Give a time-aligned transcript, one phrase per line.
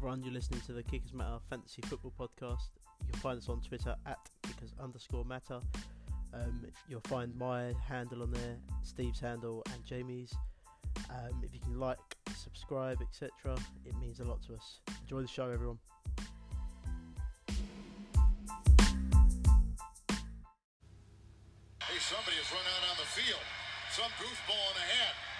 [0.00, 0.22] everyone.
[0.22, 2.70] You're listening to the Kickers Matter Fantasy Football Podcast.
[3.06, 5.60] You'll find us on Twitter at Kickers underscore Matter.
[6.32, 10.32] Um, you'll find my handle on there, Steve's handle, and Jamie's.
[11.10, 11.98] Um, if you can like,
[12.34, 14.80] subscribe, etc., it means a lot to us.
[15.02, 15.78] Enjoy the show, everyone.
[21.82, 23.44] Hey, somebody has run out on the field.
[23.92, 25.29] Some goofball in a hat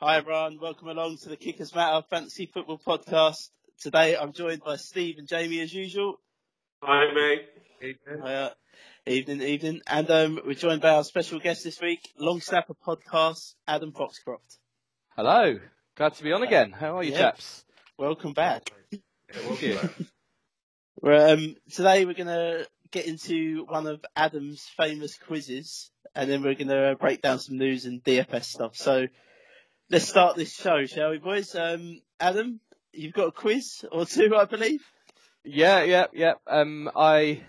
[0.00, 0.58] Hi, everyone.
[0.60, 3.50] Welcome along to the Kickers Matter Fantasy Football Podcast.
[3.80, 6.20] Today, I'm joined by Steve and Jamie as usual.
[6.82, 7.96] Hi, mate.
[8.24, 8.50] Uh,
[9.06, 9.80] evening, evening.
[9.86, 14.58] And um, we're joined by our special guest this week, Long Snapper Podcast, Adam Foxcroft.
[15.16, 15.58] Hello,
[15.96, 16.72] glad to be on again.
[16.72, 17.18] How are you, Yeah.
[17.18, 17.64] chaps?
[17.98, 18.70] Welcome back.
[19.32, 19.78] Thank you.
[21.02, 26.42] Well, um, today we're going to get into one of Adam's famous quizzes, and then
[26.42, 28.76] we're going to break down some news and DFS stuff.
[28.76, 29.06] So
[29.90, 31.54] let's start this show, shall we, boys?
[31.54, 32.60] Um, Adam,
[32.92, 34.82] you've got a quiz or two, I believe.
[35.44, 36.34] Yeah, yeah, yeah.
[36.46, 37.42] Um, I,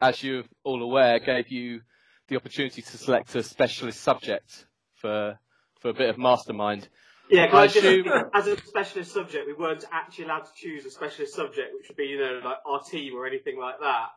[0.00, 1.80] as you're all aware, gave you
[2.28, 5.38] the opportunity to select a specialist subject for
[5.80, 6.88] for a bit of mastermind.
[7.28, 10.84] Yeah, can I I assume- as a specialist subject, we weren't actually allowed to choose
[10.84, 14.08] a specialist subject, which would be, you know, like our team or anything like that.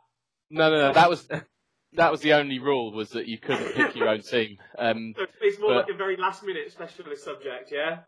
[0.52, 0.94] No, no, no.
[0.94, 1.28] That was
[1.98, 4.58] that was the only rule was that you couldn't pick your own team.
[4.78, 8.00] Um, So it's more But- like a very last minute specialist subject, yeah?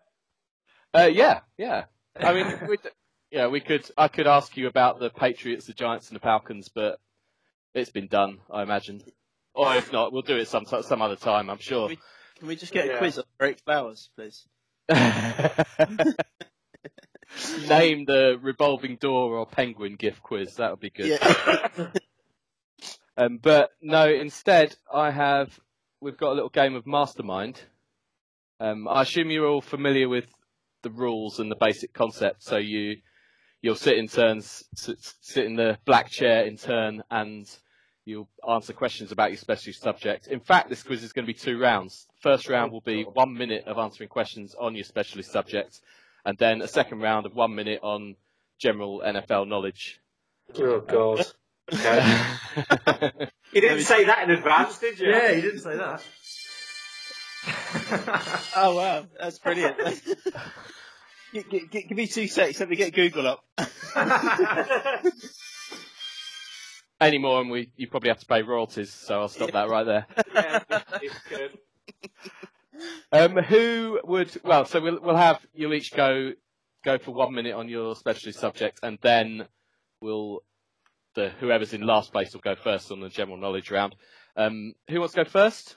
[0.93, 1.86] uh, yeah, yeah.
[2.20, 2.77] I mean, we
[3.31, 3.89] yeah, we could.
[3.98, 6.99] I could ask you about the Patriots, the Giants, and the Falcons, but
[7.73, 9.02] it's been done, I imagine.
[9.53, 11.49] Or if not, we'll do it some some other time.
[11.49, 11.89] I'm sure.
[11.89, 11.99] We-
[12.39, 14.48] Can we just get a quiz on Eric Flowers, please?
[17.67, 20.55] Name the revolving door or penguin gift quiz.
[20.55, 21.19] That would be good.
[21.21, 21.87] Yeah.
[23.17, 25.60] Um, but no, instead I have.
[26.00, 27.60] We've got a little game of Mastermind.
[28.60, 30.26] Um, I assume you're all familiar with
[30.83, 32.44] the rules and the basic concept.
[32.44, 32.98] So you
[33.61, 37.50] you'll sit in turns, sit, in the black chair in turn, and
[38.05, 40.28] you'll answer questions about your specialist subject.
[40.28, 42.08] In fact, this quiz is going to be two rounds.
[42.22, 45.82] First round will be one minute of answering questions on your specialist subject,
[46.26, 48.16] and then a second round of one minute on
[48.60, 49.99] general NFL knowledge.
[50.58, 51.26] Oh, God.
[51.73, 53.28] Okay.
[53.54, 55.10] You didn't say that in advance, did you?
[55.10, 56.04] Yeah, you didn't say that.
[58.58, 59.78] oh wow, that's brilliant.
[61.33, 62.60] G- g- g- give me two seconds.
[62.60, 63.45] Let me get Google up.
[67.00, 68.92] Any more, and we you probably have to pay royalties.
[68.94, 70.05] So I'll stop that right there.
[70.34, 70.60] yeah,
[71.02, 71.58] it's good.
[73.11, 74.39] Um, who would?
[74.44, 76.34] Well, so we'll we'll have you'll each go
[76.84, 79.48] go for one minute on your specialist subject, and then
[80.02, 80.44] we'll
[81.17, 83.95] the whoever's in last place will go first on the general knowledge round.
[84.38, 85.76] Um, who wants to go first?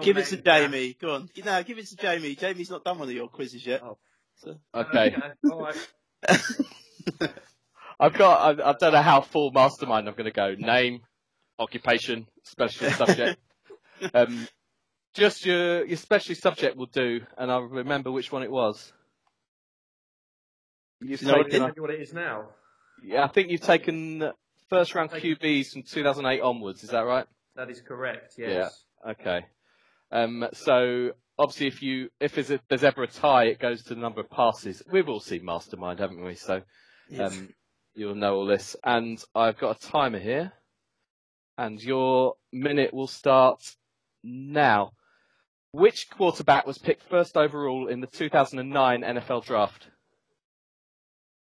[0.00, 0.96] Give it to Jamie.
[1.00, 1.28] Go on.
[1.44, 2.34] No, give it to Jamie.
[2.34, 3.82] Jamie's not done one of your quizzes yet.
[3.84, 3.98] Oh.
[4.36, 4.56] So.
[4.74, 5.14] Okay,
[5.52, 5.76] All right.
[8.00, 10.54] I've got I, I don't know how full mastermind I'm going to go.
[10.54, 11.00] Name,
[11.58, 13.38] occupation, specialist subject.
[14.14, 14.48] Um,
[15.14, 18.92] just your your specialist subject will do, and I'll remember which one it was.
[21.00, 22.48] You've You know what taken, Tell you what it is now.
[23.02, 24.32] yeah, I think you've taken
[24.68, 26.82] first round QBs from 2008 onwards.
[26.84, 27.26] Is that right?
[27.56, 28.34] That is correct.
[28.38, 28.84] Yes.
[29.04, 29.10] Yeah.
[29.12, 29.46] Okay.
[30.10, 33.94] Um, so obviously, if you if there's, a, there's ever a tie, it goes to
[33.94, 34.82] the number of passes.
[34.90, 36.34] We've all seen Mastermind, haven't we?
[36.34, 36.62] So
[37.18, 37.54] um,
[37.94, 38.76] you'll know all this.
[38.84, 40.52] And I've got a timer here,
[41.56, 43.62] and your minute will start
[44.22, 44.92] now.
[45.72, 49.88] Which quarterback was picked first overall in the 2009 NFL Draft?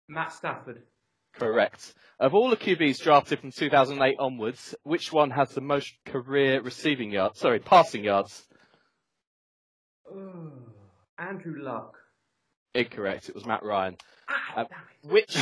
[0.07, 0.83] Matt Stafford.
[1.33, 1.93] Correct.
[2.19, 7.11] Of all the QBs drafted from 2008 onwards, which one has the most career receiving
[7.11, 7.39] yards?
[7.39, 8.45] Sorry, passing yards.
[10.13, 10.51] Oh,
[11.17, 11.95] Andrew Luck.
[12.75, 13.29] Incorrect.
[13.29, 13.97] It was Matt Ryan.
[14.29, 14.65] Ah, Uh.
[15.03, 15.35] Which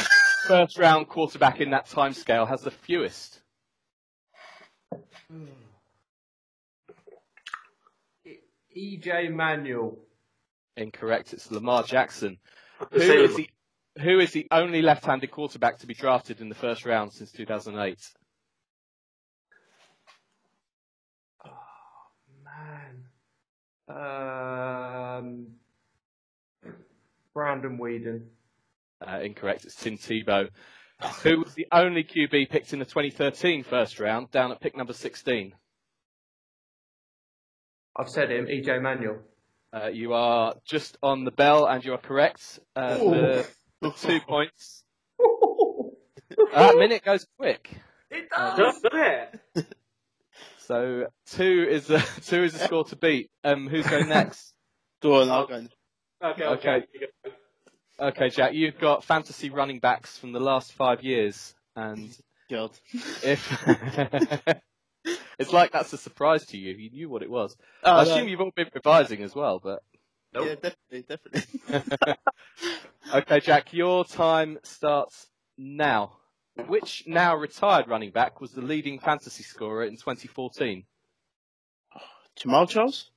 [0.47, 3.41] first round quarterback in that timescale has the fewest?
[8.75, 9.97] EJ Manuel.
[10.77, 11.33] Incorrect.
[11.33, 12.37] It's Lamar Jackson.
[12.79, 13.49] Who The same is as- the
[13.99, 17.97] who is the only left-handed quarterback to be drafted in the first round since 2008?
[21.45, 21.51] Oh,
[22.45, 23.05] man.
[25.17, 25.47] Um,
[27.33, 28.21] Brandon Weeden.
[29.05, 29.65] Uh, incorrect.
[29.65, 30.49] It's Tim Tebow,
[31.23, 34.93] who was the only QB picked in the 2013 first round, down at pick number
[34.93, 35.53] 16.
[37.95, 39.19] I've said him, EJ Manuel.
[39.71, 42.59] Uh, you are just on the bell, and you are correct.
[42.75, 43.47] Uh, the, the
[43.97, 44.83] two points.
[46.53, 47.69] That minute goes quick.
[48.11, 48.79] it Uh, does.
[48.81, 48.99] Doesn't
[49.55, 49.65] it?
[50.59, 53.31] So two is a two is a score to beat.
[53.43, 54.53] Um, who's going next?
[55.01, 55.55] Go on, I'll go.
[56.23, 56.69] Okay, Okay.
[56.69, 56.85] okay.
[57.99, 62.15] Okay, Jack, you've got fantasy running backs from the last five years, and
[62.51, 62.71] God.
[63.23, 64.45] if
[65.39, 67.57] it's like that's a surprise to you, you knew what it was.
[67.83, 68.11] Oh, I no.
[68.11, 69.81] assume you've all been revising as well, but
[70.33, 72.13] Yeah, definitely, definitely.
[73.13, 75.27] okay, Jack, your time starts
[75.57, 76.13] now.
[76.67, 80.83] Which now retired running back was the leading fantasy scorer in 2014?
[82.37, 83.11] Jamaal Charles?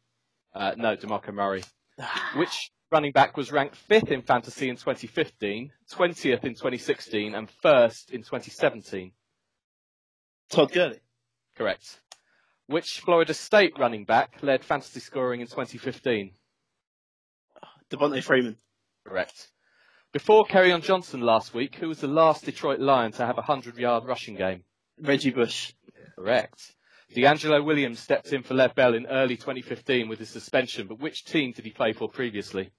[0.54, 1.64] Uh, no, DeMarco Murray.
[2.36, 8.10] Which running back was ranked fifth in fantasy in 2015, 20th in 2016, and first
[8.10, 9.12] in 2017?
[10.50, 11.00] Todd Gurley.
[11.56, 12.00] Correct.
[12.66, 16.32] Which Florida State running back led fantasy scoring in 2015?
[17.92, 18.56] Devonta Freeman.
[19.06, 19.48] Correct.
[20.12, 23.76] Before Kerryon Johnson last week, who was the last Detroit Lion to have a 100
[23.76, 24.64] yard rushing game?
[25.00, 25.72] Reggie Bush.
[26.16, 26.74] Correct.
[27.14, 31.24] DeAngelo Williams stepped in for Le'Veon Bell in early 2015 with his suspension, but which
[31.24, 32.70] team did he play for previously?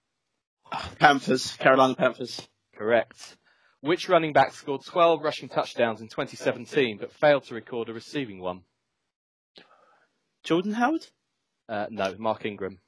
[1.00, 1.54] Panthers.
[1.57, 2.48] Carolina Panthers.
[2.75, 3.38] Correct.
[3.81, 8.39] Which running back scored 12 rushing touchdowns in 2017 but failed to record a receiving
[8.39, 8.62] one?
[10.44, 11.06] Jordan Howard?
[11.69, 12.80] Uh, no, Mark Ingram.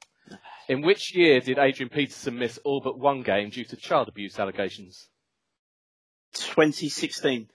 [0.68, 4.38] In which year did Adrian Peterson miss all but one game due to child abuse
[4.38, 5.08] allegations?
[6.34, 7.48] 2016.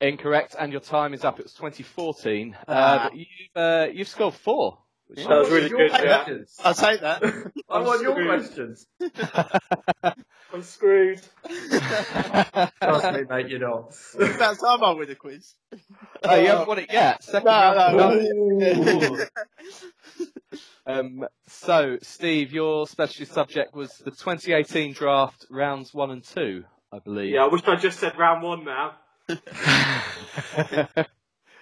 [0.00, 1.38] Incorrect, and your time is up.
[1.38, 2.56] It was 2014.
[2.66, 4.78] Uh, but you've, uh, you've scored four.
[5.06, 6.26] Which That was really good, yeah.
[6.64, 7.22] I'll take that.
[7.68, 8.86] I want your questions.
[10.52, 11.20] I'm screwed.
[11.48, 13.94] Trust me, mate, you're not.
[14.14, 15.54] About time I win a quiz.
[16.24, 17.22] oh, you haven't won it yet.
[17.24, 17.96] Second No, round.
[18.58, 19.26] no, done.
[20.84, 26.98] Um, so, Steve, your specialty subject was the 2018 draft, rounds one and two, I
[26.98, 27.32] believe.
[27.32, 28.96] Yeah, I wish I just said round one now.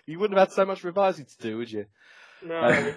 [0.06, 1.84] you wouldn't have had so much revising to do, would you?
[2.42, 2.56] No.
[2.60, 2.92] Uh,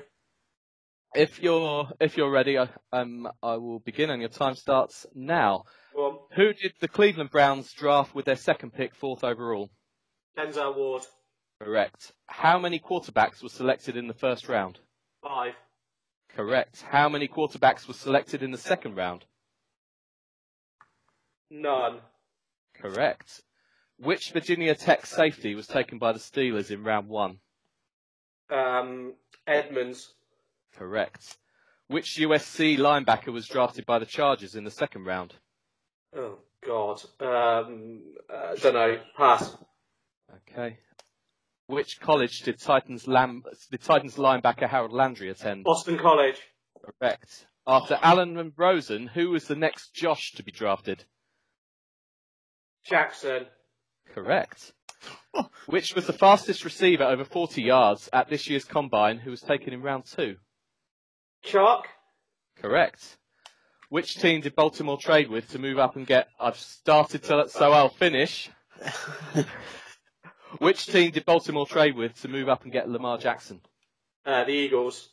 [1.13, 5.66] If you're if you're ready, I, um, I will begin, and your time starts now.
[5.94, 6.19] Go on.
[6.36, 9.69] Who did the Cleveland Browns draft with their second pick, fourth overall?
[10.38, 11.04] Denzel Ward.
[11.62, 12.12] Correct.
[12.25, 14.80] How many quarterbacks were selected in the first round?
[15.22, 15.54] Five.
[16.36, 16.81] Correct.
[16.81, 19.25] How many quarterbacks were selected in the second round?
[21.50, 22.00] None.
[22.74, 23.44] Correct.
[23.98, 27.38] Which Virginia Tech safety was taken by the Steelers in round one?
[28.50, 29.13] Um,
[29.46, 30.13] Edmunds.
[30.75, 31.38] Correct.
[31.88, 35.36] Which USC linebacker was drafted by the Chargers in the second round?
[36.15, 37.01] Oh, God.
[37.19, 38.01] Um,
[38.33, 39.00] uh, don't know.
[39.18, 39.56] Pass.
[40.50, 40.77] Okay.
[41.68, 45.63] Which college did Titans lam- did Titans linebacker Harold Landry attend?
[45.63, 46.39] Boston College.
[47.00, 47.48] Correct.
[47.65, 51.06] After Allen and Rosen, who was the next Josh to be drafted?
[52.86, 53.45] Jackson.
[54.13, 54.74] Correct.
[55.68, 59.74] Which was the fastest receiver over 40 yards at this year's combine who was taken
[59.74, 60.36] in round two?
[61.46, 61.84] Chark.
[62.58, 63.17] Correct.
[63.93, 66.27] Which team did Baltimore trade with to move up and get?
[66.39, 68.50] I've started to, so I'll finish.
[70.57, 73.62] Which team did Baltimore trade with to move up and get Lamar Jackson?
[74.25, 75.09] Uh, the Eagles.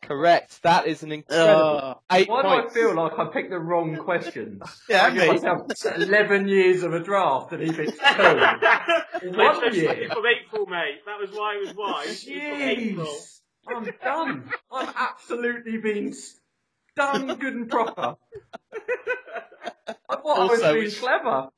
[0.00, 0.62] Correct.
[0.62, 3.94] That is an incredible Uh, eight Why do I feel like I picked the wrong
[3.98, 4.62] questions?
[4.88, 5.28] yeah, I give me.
[5.28, 7.98] myself 11 years of a draft and he picked two.
[8.00, 10.08] Mate, One that's year.
[10.10, 11.00] from April, mate.
[11.04, 12.24] That was why it was wise.
[12.26, 13.42] It was.
[13.68, 13.76] Jeez.
[13.76, 14.50] I'm done.
[14.72, 16.14] I'm absolutely being
[16.96, 18.16] done good and proper.
[20.08, 21.48] I thought I was being which- clever.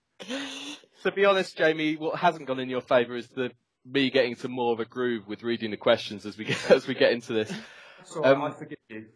[1.03, 3.51] To be honest, Jamie, what hasn't gone in your favour is the
[3.85, 6.87] me getting into more of a groove with reading the questions as we get as
[6.87, 7.53] we get into this.
[7.99, 9.07] That's all right, Um, I forgive you.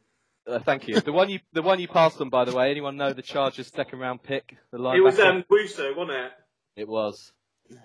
[0.46, 1.00] Uh, thank you.
[1.00, 2.70] The one you the one you passed on, by the way.
[2.70, 4.56] Anyone know the Chargers' second round pick?
[4.70, 4.96] The linebacker.
[4.96, 6.32] It was um, Nwosu, wasn't it?
[6.76, 7.32] It was.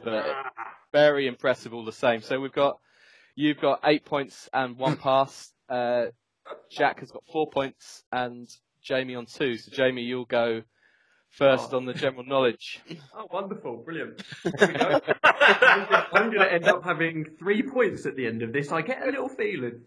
[0.04, 0.52] But Ah.
[0.92, 2.22] very impressive all the same.
[2.22, 2.80] So we've got
[3.36, 5.52] you've got eight points and one pass.
[5.70, 6.08] Uh,
[6.74, 8.48] Jack has got four points and
[8.82, 9.58] Jamie on two.
[9.58, 10.64] So Jamie, you'll go
[11.30, 11.78] first Oh.
[11.78, 12.82] on the general knowledge.
[13.16, 13.78] Oh, wonderful.
[13.78, 14.22] Brilliant.
[14.44, 15.00] Here we go.
[15.24, 18.72] I'm going to end up having three points at the end of this.
[18.72, 19.82] I get a little feeling.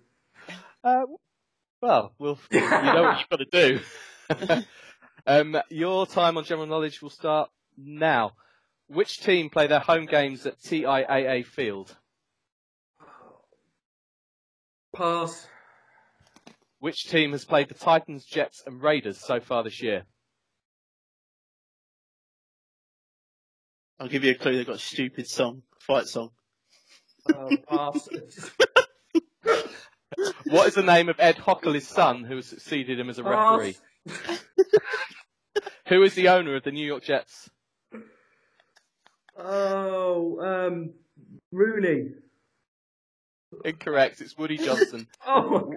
[0.85, 1.03] Uh,
[1.83, 3.81] well, we'll you know what you've got to
[4.57, 4.65] do.
[5.27, 8.33] um, your time on general knowledge will start now.
[8.89, 11.97] Which team play their home games at TIAA Field?
[14.95, 15.47] Pass.
[16.79, 20.05] Which team has played the Titans, Jets, and Raiders so far this year?
[23.99, 24.57] I'll give you a clue.
[24.57, 26.31] They've got a stupid song, fight song.
[27.35, 27.51] Oh,
[30.45, 33.77] what is the name of Ed Hochuli's son who has succeeded him as a referee?
[35.89, 37.51] who is the owner of the New York Jets?
[39.39, 40.95] Oh, um,
[41.51, 42.11] Rooney.
[43.65, 44.21] Incorrect.
[44.21, 45.07] It's Woody Johnson.
[45.27, 45.75] Oh,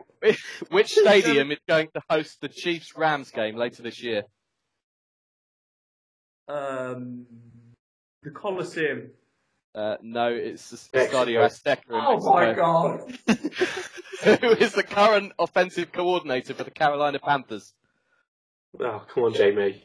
[0.70, 4.24] Which stadium is going to host the Chiefs Rams game later this year?
[6.48, 7.26] um,
[8.24, 9.12] the Coliseum.
[9.76, 11.26] Uh, no, it's the Mexico.
[11.26, 11.82] Stadio Azteca.
[11.92, 13.02] Oh my god.
[14.42, 17.74] Who is the current offensive coordinator for the Carolina Panthers?
[18.80, 19.84] Oh, come on, Jamie.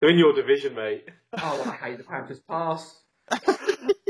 [0.00, 1.08] They're in your division, mate.
[1.36, 2.40] Oh, I hate the Panthers.
[2.48, 3.02] Pass.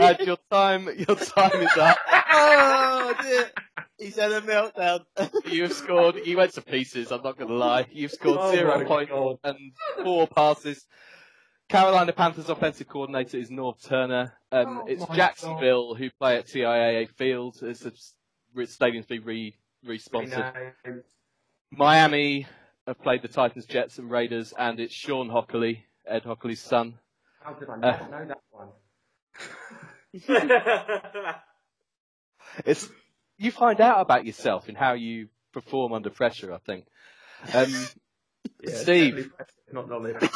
[0.01, 1.99] And your time, your time is up.
[2.31, 3.51] Oh dear.
[3.99, 5.01] He's had a meltdown.
[5.47, 6.15] You've scored.
[6.25, 7.11] You went to pieces.
[7.11, 7.87] I'm not going to lie.
[7.91, 9.11] You've scored Oh zero points
[9.43, 9.57] and
[10.05, 10.87] four passes.
[11.69, 14.35] Carolina Panthers offensive coordinator is Norv Turner.
[14.53, 17.57] Um, Oh it's my Jacksonville who play at TIAA Field.
[17.63, 18.15] It's a s-
[18.71, 20.45] stadium's been re re-sponsored.
[20.85, 21.03] Renamed.
[21.73, 22.47] Miami
[22.87, 26.99] have played the Titans, Jets, and Raiders, and it's Shawn Hochuli, Ed Hochuli's son.
[27.43, 28.69] How did I Uh, not know that one?
[32.65, 32.89] It's
[33.37, 36.53] you find out about yourself and how you perform under pressure.
[36.53, 36.87] I think.
[37.55, 37.73] Um,
[38.63, 39.31] Yeah, Steve.
[39.73, 40.17] Not knowledge.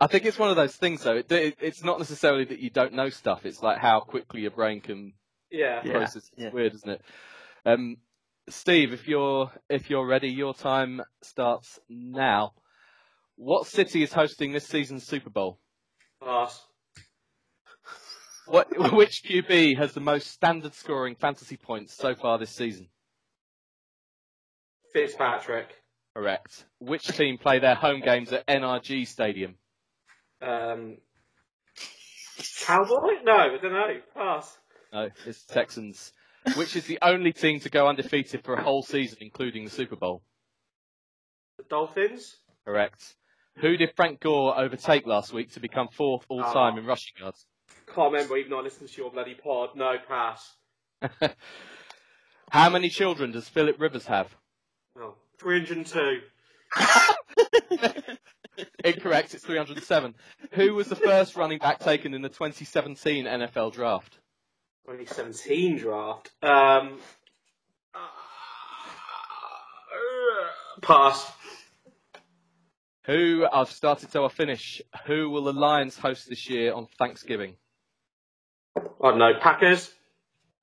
[0.00, 1.16] I think it's one of those things, though.
[1.16, 3.44] It, it, it's not necessarily that you don't know stuff.
[3.46, 5.12] It's like how quickly your brain can
[5.50, 5.80] yeah.
[5.84, 6.16] Yeah, process.
[6.16, 6.50] It's yeah.
[6.50, 7.02] weird, isn't it?
[7.64, 7.98] Um,
[8.48, 12.54] Steve, if you're if you're ready, your time starts now.
[13.36, 15.58] What city is hosting this season's Super Bowl?
[16.22, 16.60] Pass.
[18.52, 22.88] What which QB has the most standard scoring fantasy points so far this season?
[24.92, 25.68] Fitzpatrick.
[26.14, 26.66] Correct.
[26.78, 29.54] Which team play their home games at NRG Stadium?
[30.42, 30.98] Um,
[32.66, 33.22] Cowboy?
[33.24, 34.00] No, I don't know.
[34.14, 34.58] Pass.
[34.92, 36.12] No, it's the Texans.
[36.54, 39.96] Which is the only team to go undefeated for a whole season, including the Super
[39.96, 40.22] Bowl?
[41.56, 42.36] The Dolphins?
[42.66, 43.16] Correct.
[43.62, 46.78] Who did Frank Gore overtake last week to become fourth all time Ah.
[46.80, 47.46] in rushing yards?
[47.94, 49.70] Can't remember even though I listened to your bloody pod.
[49.74, 50.54] No, pass.
[52.50, 54.34] How many children does Philip Rivers have?
[54.98, 56.20] Oh, 302.
[58.84, 60.14] Incorrect, it's 307.
[60.52, 64.18] Who was the first running back taken in the 2017 NFL draft?
[64.86, 66.30] 2017 draft.
[66.42, 66.98] Um,
[70.80, 71.30] pass.
[73.04, 74.80] Who, I've started so I'll finish.
[75.06, 77.56] Who will the Lions host this year on Thanksgiving?
[78.76, 79.32] I don't know.
[79.40, 79.92] Packers?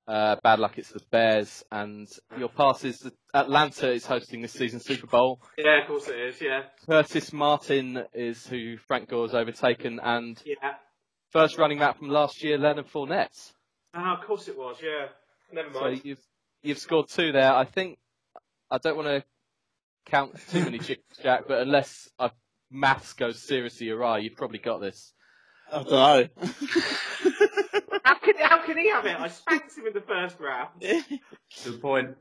[0.06, 1.64] Uh, bad luck, it's the Bears.
[1.70, 5.40] And your pass is that Atlanta is hosting this season's Super Bowl.
[5.56, 6.40] Yeah, of course it is.
[6.40, 6.62] Yeah.
[6.86, 10.00] Curtis Martin is who Frank Gore has overtaken.
[10.02, 10.74] And Yeah.
[11.30, 13.52] first running back from last year, Leonard Fournette.
[13.94, 14.78] Ah, of course it was.
[14.82, 15.08] Yeah.
[15.52, 16.00] Never So mind.
[16.04, 16.20] you've
[16.62, 17.52] you've scored two there.
[17.52, 17.98] I think
[18.70, 19.24] I don't want to
[20.06, 22.08] count too many chickens, Jack, but unless
[22.70, 25.12] maths goes seriously awry, you've probably got this.
[25.72, 26.28] I don't know.
[28.04, 29.18] How can, how can he have it?
[29.18, 30.68] I spanked him in the first round.
[31.64, 32.16] Good point.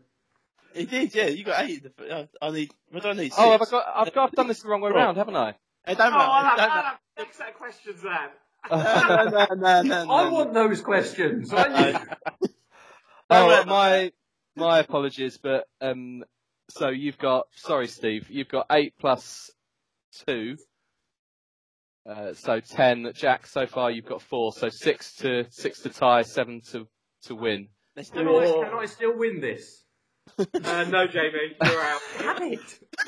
[0.73, 1.27] he did, yeah.
[1.27, 1.83] You got eight.
[1.83, 2.71] in the- uh, I need.
[2.91, 3.33] What do I need?
[3.37, 3.71] Oh, have I Six?
[3.71, 3.85] got?
[3.95, 4.29] I've got.
[4.29, 5.55] I've done this the wrong way around, haven't I?
[5.85, 8.29] Hey, don't Oh, I'll have, Don't I'll have next set of questions then.
[8.71, 8.77] No,
[9.25, 10.11] no, no, no, no.
[10.11, 11.53] I want those questions.
[11.53, 12.49] I knew.
[13.31, 14.11] Oh, my
[14.55, 16.23] my apologies, but um,
[16.69, 17.45] so you've got.
[17.55, 18.27] Sorry, Steve.
[18.29, 19.51] You've got eight plus
[20.27, 20.57] two.
[22.07, 23.45] Uh, so ten, Jack.
[23.47, 24.51] So far, you've got four.
[24.53, 26.87] So six to six to tie, seven to
[27.23, 27.67] to win.
[27.95, 28.69] Let's Can I, it.
[28.69, 29.83] can I still win this?
[30.37, 30.45] Uh,
[30.89, 31.99] no, Jamie, you're out.
[32.19, 32.79] Damn it.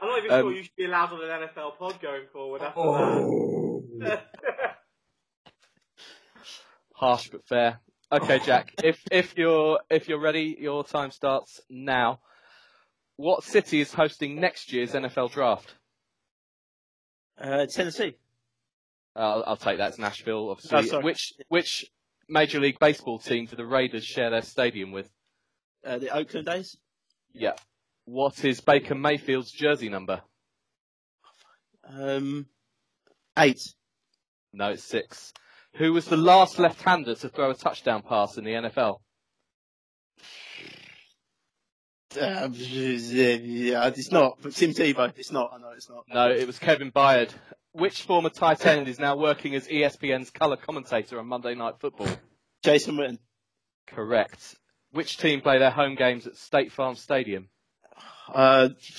[0.00, 2.62] I'm not even Um, sure you should be allowed on an NFL pod going forward
[2.62, 3.82] after Oh.
[3.98, 4.26] that.
[6.94, 7.80] Harsh but fair.
[8.10, 8.74] Okay, Jack.
[8.82, 12.20] if if you're if you're ready, your time starts now.
[13.16, 15.74] What city is hosting next year's NFL draft?
[17.40, 18.16] Uh, Tennessee.
[19.14, 19.90] Uh, I'll, I'll take that.
[19.90, 20.96] It's Nashville, obviously.
[20.96, 21.86] Oh, which which
[22.28, 25.10] Major League Baseball team do the Raiders share their stadium with?
[25.84, 26.76] Uh, the Oakland A's.
[27.32, 27.54] Yeah.
[28.04, 30.22] What is Baker Mayfield's jersey number?
[31.88, 32.46] Um,
[33.38, 33.60] eight.
[34.52, 35.32] No, it's six.
[35.74, 38.98] Who was the last left-hander to throw a touchdown pass in the NFL?
[42.16, 44.38] Um, yeah, it's not.
[44.40, 45.12] But Tim Tebow.
[45.16, 45.52] It's not.
[45.54, 46.04] I know it's not.
[46.12, 47.30] No, it was Kevin Byard.
[47.72, 52.08] Which former tight end is now working as ESPN's colour commentator on Monday Night Football?
[52.62, 53.18] Jason Witten.
[53.86, 54.56] Correct.
[54.92, 57.48] Which team play their home games at State Farm Stadium?
[58.32, 58.70] Uh,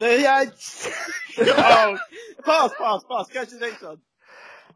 [0.00, 0.44] yeah,
[1.38, 1.98] oh,
[2.44, 3.28] pass, pass, pass.
[3.32, 3.98] Go to the next one.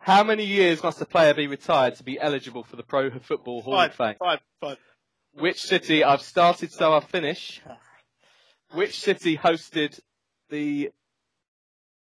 [0.01, 3.61] How many years must a player be retired to be eligible for the Pro Football
[3.61, 4.15] Hall of Fame?
[4.19, 4.77] Five, five, five.
[5.35, 6.03] Which city?
[6.03, 7.61] I've started, so I'll finish.
[8.73, 10.01] Which city hosted
[10.49, 10.91] the?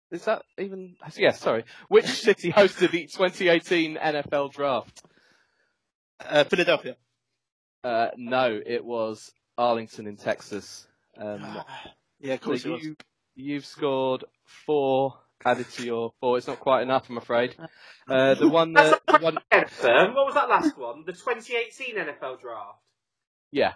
[0.09, 0.95] Is that even?
[1.17, 1.65] Yes, sorry.
[1.89, 5.03] Which city hosted the 2018 NFL Draft?
[6.25, 6.95] Uh, Philadelphia.
[7.83, 10.87] Uh, no, it was Arlington in Texas.
[11.17, 11.41] Um,
[12.21, 12.83] yeah, of so course was.
[12.83, 12.95] you,
[13.35, 14.23] you've scored
[14.65, 16.37] four added to your four.
[16.37, 17.55] It's not quite enough, I'm afraid.
[18.07, 20.13] Uh, the one that, not the one, Everton.
[20.13, 21.03] What was that last one?
[21.05, 22.79] The 2018 NFL draft.
[23.51, 23.73] yeah,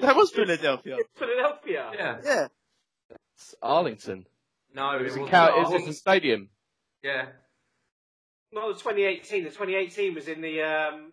[0.00, 0.96] That was Philadelphia.
[1.14, 1.90] Philadelphia.
[1.94, 2.16] Yeah.
[2.24, 2.46] Yeah.
[3.36, 4.26] it's Arlington.
[4.74, 5.30] No, It it was in, wasn't.
[5.30, 6.48] Cal- it was in the stadium.
[7.02, 7.26] Yeah.
[8.52, 9.44] Not the 2018.
[9.44, 11.12] The 2018 was in the um,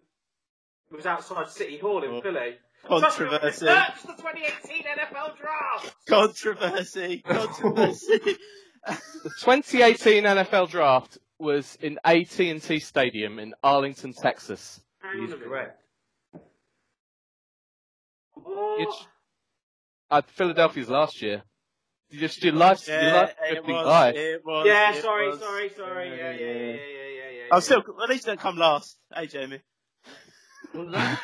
[0.92, 2.22] it was outside City Hall in Oh.
[2.22, 2.56] Philly.
[2.88, 3.66] Controversy.
[3.68, 5.96] Search the 2018 NFL draft.
[6.08, 7.20] Controversy.
[7.28, 8.38] Controversy.
[9.24, 14.82] The 2018 NFL Draft was in AT&T Stadium in Arlington, Texas.
[15.00, 15.80] Hang He's correct.
[18.80, 19.08] It's-
[20.10, 21.44] Uh, Philadelphia's last year.
[22.10, 22.86] You just do live.
[22.88, 23.86] you yeah, live it was.
[23.88, 24.16] live.
[24.18, 24.66] It was.
[24.68, 25.40] yeah, it sorry, was.
[25.40, 26.10] sorry, sorry.
[26.10, 27.44] Yeah, yeah, yeah, yeah, yeah, yeah.
[27.54, 27.82] I'm still.
[28.04, 28.98] At least don't come last.
[29.16, 29.62] Hey, Jamie.
[30.74, 31.20] What was that?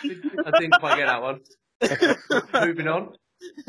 [0.46, 1.42] I didn't quite get that one.
[2.68, 3.14] Moving on.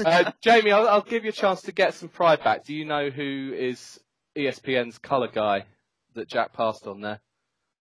[0.04, 2.64] Uh, Jamie, I'll, I'll give you a chance to get some pride back.
[2.64, 4.00] Do you know who is
[4.37, 5.64] ESPN's colour guy
[6.14, 7.20] that Jack passed on there?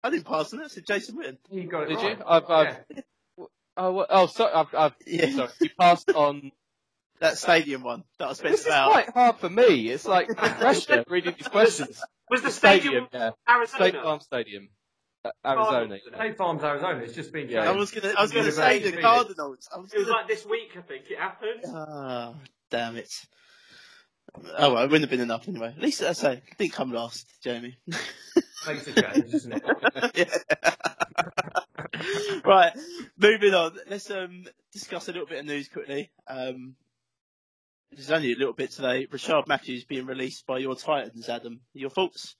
[0.02, 0.64] I didn't pass on it.
[0.64, 1.38] I said Jason Witten.
[1.50, 2.18] You got it Did right.
[2.18, 2.24] you?
[2.26, 3.44] I've, I've, Yeah.
[3.76, 5.30] oh, what- oh, sorry, I've, I've, Yeah.
[5.34, 5.50] sorry.
[5.60, 6.52] You passed on.
[7.20, 8.90] That stadium one that I spent This is about.
[8.90, 9.88] quite hard for me.
[9.88, 12.02] It's like pressure reading these questions.
[12.28, 13.30] Was the stadium, yeah.
[13.48, 13.78] Arizona?
[13.90, 14.68] State Farm Stadium,
[15.44, 15.98] Arizona.
[16.12, 16.98] Oh, State Farms, Arizona.
[16.98, 17.68] It's just been Yeah.
[17.68, 18.14] I was gonna.
[18.16, 19.02] I was gonna say the University.
[19.02, 19.68] Cardinals.
[19.74, 20.18] I was It was gonna.
[20.18, 21.62] like this week, I think it happened.
[21.68, 22.34] Ah,
[22.70, 23.12] damn it.
[24.58, 25.68] Oh well, it wouldn't have been enough anyway.
[25.76, 27.76] At least I say didn't come last, Jamie.
[28.66, 29.62] Makes a change, doesn't it?
[30.14, 30.72] Yeah.
[32.44, 32.72] right,
[33.18, 33.76] moving on.
[33.88, 36.10] Let's um discuss a little bit of news quickly.
[36.26, 36.74] Um,
[37.92, 39.06] there's only a little bit today.
[39.06, 41.60] Rishard Matthews being released by your Titans, Adam.
[41.74, 42.34] Your thoughts?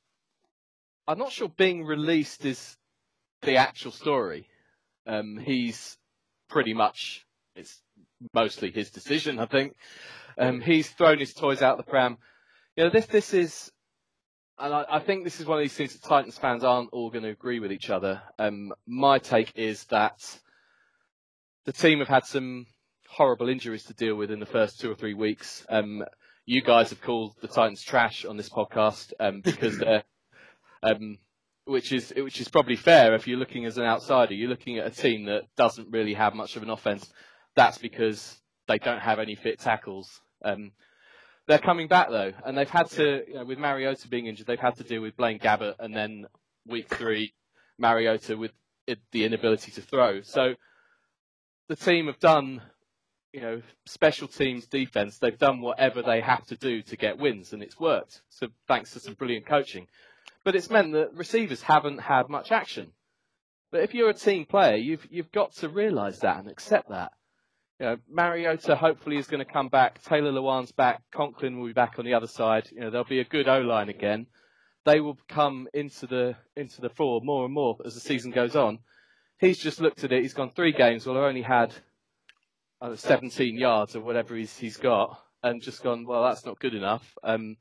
[1.06, 2.76] I'm not sure being released is
[3.42, 4.48] the actual story.
[5.06, 5.98] Um, he's
[6.48, 7.82] pretty much, it's
[8.32, 9.74] mostly his decision, I think.
[10.38, 12.16] Um, he's thrown his toys out the pram.
[12.76, 13.70] You know, this, this is,
[14.58, 17.10] and I, I think this is one of these things that Titans fans aren't all
[17.10, 18.22] going to agree with each other.
[18.38, 20.40] Um, my take is that
[21.66, 22.66] the team have had some
[23.08, 25.66] horrible injuries to deal with in the first two or three weeks.
[25.68, 26.04] Um,
[26.46, 30.04] you guys have called the Titans trash on this podcast um, because they're
[30.84, 31.18] um,
[31.64, 34.34] which is which is probably fair if you're looking as an outsider.
[34.34, 37.10] You're looking at a team that doesn't really have much of an offense.
[37.56, 40.20] That's because they don't have any fit tackles.
[40.44, 40.72] Um,
[41.46, 44.58] they're coming back though, and they've had to, you know, with Mariota being injured, they've
[44.58, 46.26] had to deal with Blaine Gabbert, and then
[46.66, 47.34] week three,
[47.78, 48.52] Mariota with
[49.12, 50.20] the inability to throw.
[50.22, 50.54] So
[51.68, 52.60] the team have done,
[53.32, 55.18] you know, special teams defense.
[55.18, 58.20] They've done whatever they have to do to get wins, and it's worked.
[58.28, 59.86] So thanks to some brilliant coaching
[60.44, 62.92] but it's meant that receivers haven't had much action.
[63.72, 67.12] But if you're a team player, you've you've got to realise that and accept that.
[67.80, 70.00] You know, Mariota hopefully is going to come back.
[70.04, 71.02] Taylor Lewan's back.
[71.10, 72.68] Conklin will be back on the other side.
[72.70, 74.26] You know, there'll be a good O line again.
[74.84, 78.54] They will come into the into the fore more and more as the season goes
[78.54, 78.78] on.
[79.38, 80.22] He's just looked at it.
[80.22, 81.06] He's gone three games.
[81.06, 81.74] Well, I've only had
[82.80, 86.06] I 17 yards or whatever he's he's got, and just gone.
[86.06, 87.16] Well, that's not good enough.
[87.24, 87.56] Um,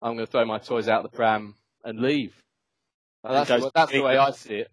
[0.00, 2.34] I'm going to throw my toys out the pram and leave.
[3.24, 4.70] Uh, that's, goes the, that's the way I see it.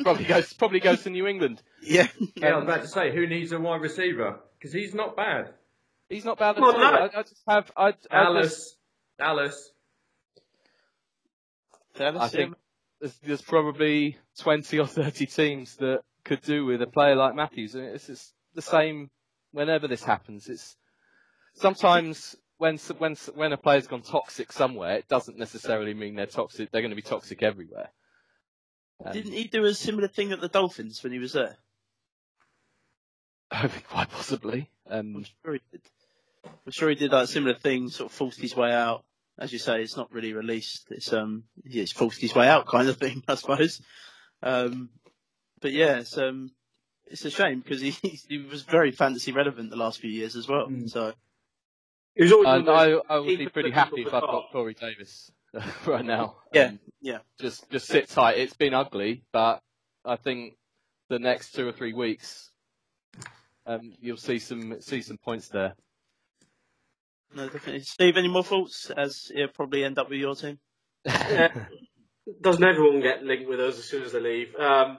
[0.00, 1.62] probably goes probably goes to New England.
[1.80, 2.08] Yeah.
[2.36, 4.40] Yeah, I was about to say, who needs a wide receiver?
[4.58, 5.50] Because he's not bad.
[6.08, 6.80] He's not bad at Well, all.
[6.80, 6.86] no.
[6.86, 8.76] I, I just have I, I, just,
[9.16, 9.70] Dallas.
[11.96, 12.20] Dallas.
[12.24, 12.54] I think
[13.00, 17.74] there's, there's probably 20 or 30 teams that could do with a player like Matthews.
[17.76, 19.08] And it's, it's the same
[19.52, 20.48] whenever this happens.
[20.48, 20.76] It's
[21.54, 26.70] sometimes when when when a player's gone toxic somewhere, it doesn't necessarily mean they're toxic.
[26.70, 27.88] They're going to be toxic everywhere.
[29.04, 31.56] Um, Didn't he do a similar thing at the Dolphins when he was there?
[33.50, 34.70] I think quite possibly.
[34.90, 35.80] Um, I'm sure he did.
[36.44, 39.04] I'm sure he did that similar thing, sort of forced his way out.
[39.38, 40.86] As you say, it's not really released.
[40.90, 43.80] It's um, yeah, it's forced his way out kind of thing, I suppose.
[44.42, 44.90] Um,
[45.60, 46.50] but yeah, it's um,
[47.06, 47.90] it's a shame because he
[48.28, 50.66] he was very fantasy relevant the last few years as well.
[50.66, 50.90] Mm.
[50.90, 51.14] So It
[52.22, 54.50] was always And one of those- I, I would be pretty happy if I've got
[54.52, 55.30] Corey Davis
[55.86, 56.36] right now.
[56.52, 57.18] Yeah, Um, yeah.
[57.40, 58.38] Just just sit tight.
[58.38, 59.60] It's been ugly, but
[60.04, 60.54] I think
[61.08, 62.50] the next two or three weeks,
[63.66, 65.74] um, you'll see some see some points there.
[67.34, 67.80] no, definitely.
[67.80, 68.90] Steve, any more thoughts?
[68.90, 70.58] As he'll probably end up with your team.
[71.04, 71.52] Yeah.
[72.42, 74.54] Doesn't everyone get linked with us as soon as they leave?
[74.56, 74.98] Um,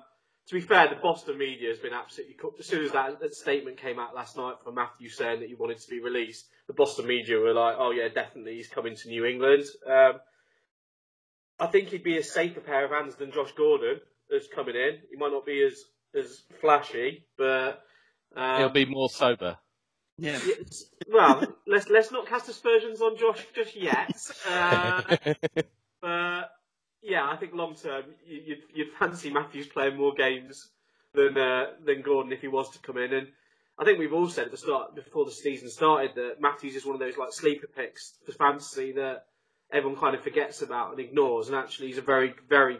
[0.49, 2.33] to be fair, the Boston media has been absolutely.
[2.33, 5.47] Co- as soon as that, that statement came out last night from Matthew saying that
[5.47, 8.95] he wanted to be released, the Boston media were like, "Oh yeah, definitely, he's coming
[8.95, 10.13] to New England." Um,
[11.59, 14.97] I think he'd be a safer pair of hands than Josh Gordon that's coming in.
[15.11, 15.83] He might not be as
[16.15, 17.83] as flashy, but
[18.35, 19.55] um, He'll be more sober.
[20.17, 20.39] Yeah.
[21.07, 24.15] Well, let's let's not cast aspersions on Josh just yet.
[24.49, 25.15] Uh,
[26.01, 26.51] but
[27.01, 30.69] yeah, I think long term you- you'd, you'd fancy Matthews playing more games
[31.13, 33.13] than uh, than Gordon if he was to come in.
[33.13, 33.27] And
[33.77, 36.85] I think we've all said at the start before the season started that Matthews is
[36.85, 39.25] one of those like sleeper picks for fantasy that
[39.71, 41.47] everyone kind of forgets about and ignores.
[41.47, 42.79] And actually, he's a very very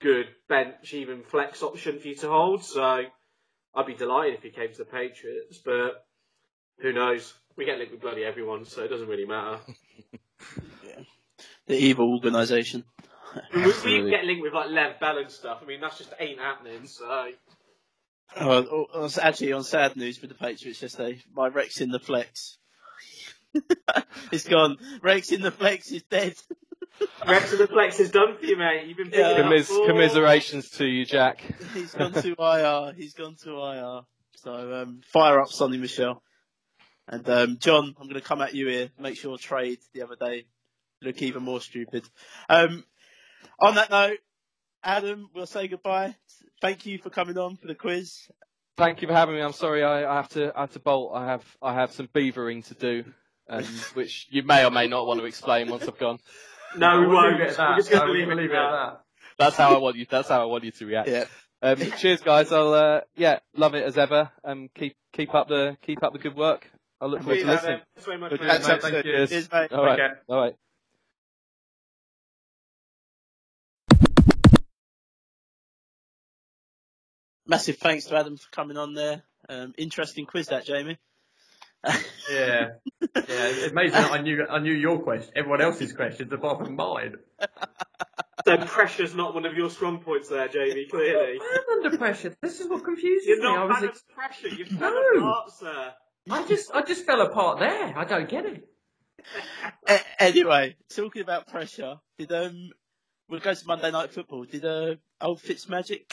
[0.00, 2.64] good bench, even flex option for you to hold.
[2.64, 3.04] So
[3.74, 6.04] I'd be delighted if he came to the Patriots, but
[6.80, 7.32] who knows?
[7.56, 9.60] We get linked with bloody everyone, so it doesn't really matter.
[11.66, 12.84] The evil organisation.
[13.54, 14.10] We, we Absolutely.
[14.10, 15.58] get linked with like Le'Veon Bell and stuff.
[15.62, 16.86] I mean, that's just ain't happening.
[16.86, 17.30] So
[18.36, 21.20] Oh, I was actually on sad news with the Patriots yesterday.
[21.34, 22.58] My Rex in the flex.
[24.32, 24.76] it's gone.
[25.02, 26.34] Rex in the flex is dead.
[27.26, 28.86] Rex in the Flex is done for you, mate.
[28.86, 29.30] You've been picking Yeah.
[29.32, 31.42] it up Commis- commiserations to you, Jack.
[31.74, 32.92] He's gone to IR.
[32.94, 34.00] He's gone to IR.
[34.36, 36.22] So um, fire up Sony Michel.
[37.08, 38.90] And um, John, I'm going to come at you here.
[38.98, 40.46] Make sure trade the other day
[41.02, 42.04] look even more stupid.
[42.48, 42.84] Um,
[43.60, 44.18] on that note,
[44.82, 46.14] Adam, we'll say goodbye.
[46.60, 48.28] Thank you for coming on for the quiz.
[48.76, 49.40] Thank you for having me.
[49.40, 51.12] I'm sorry I, I have to I have to bolt.
[51.14, 53.04] I have I have some beavering to do,
[53.48, 53.64] um,
[53.94, 56.18] which you may or may not want to explain once I've gone.
[56.76, 57.38] No, we We'll won't.
[57.38, 59.00] leave it at We're just going to leave, leave it at that.
[59.38, 60.06] That's how I want you.
[60.10, 61.08] That's how I want you to react.
[61.08, 61.24] Yeah.
[61.62, 62.52] Um, cheers, guys.
[62.52, 64.30] I'll uh, yeah, love it as ever.
[64.44, 66.68] Um, keep keep up the keep up the good work.
[67.00, 67.80] I look forward to Cheers, listening.
[67.94, 68.46] Thanks very much, Good mate.
[68.48, 68.82] catch up.
[68.82, 69.02] Thank you.
[69.02, 69.30] Cheers.
[69.30, 69.72] Cheers, mate.
[69.72, 69.96] All right.
[69.98, 70.20] care.
[70.28, 70.54] All right.
[77.46, 79.22] Massive thanks to Adam for coming on there.
[79.48, 80.98] Um, interesting quiz that, Jamie.
[81.86, 81.96] Yeah.
[82.30, 82.68] Yeah,
[83.14, 87.16] it's amazing I knew I knew your question, everyone else's questions apart from mine.
[88.46, 90.86] So pressure's not one of your strong points there, Jamie.
[90.90, 92.34] Clearly, I'm under pressure.
[92.42, 93.46] This is what confuses you're me.
[93.48, 94.48] I not was fan ex- pressure.
[94.48, 95.18] You're No.
[95.18, 95.92] of art, sir.
[96.30, 97.92] I just I just fell apart there.
[97.98, 98.68] I don't get it.
[99.88, 102.70] A- anyway, talking about pressure, did um,
[103.28, 104.44] we'll go to Monday Night Football.
[104.44, 106.12] Did uh, old Fitzmagic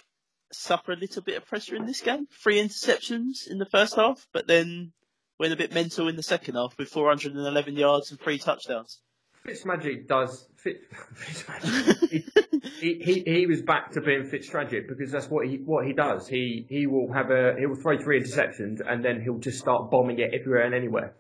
[0.54, 2.28] suffer a little bit of pressure in this game?
[2.44, 4.94] Three interceptions in the first half, but then
[5.40, 9.02] went a bit mental in the second half with 411 yards and three touchdowns.
[9.46, 10.86] Fitzmagic does Fitz,
[11.16, 12.64] Fitzmagic.
[12.80, 16.28] he, he he was back to being Fitztragic because that's what he what he does.
[16.28, 19.90] He he will have a he will throw three interceptions and then he'll just start
[19.90, 21.16] bombing it everywhere and anywhere.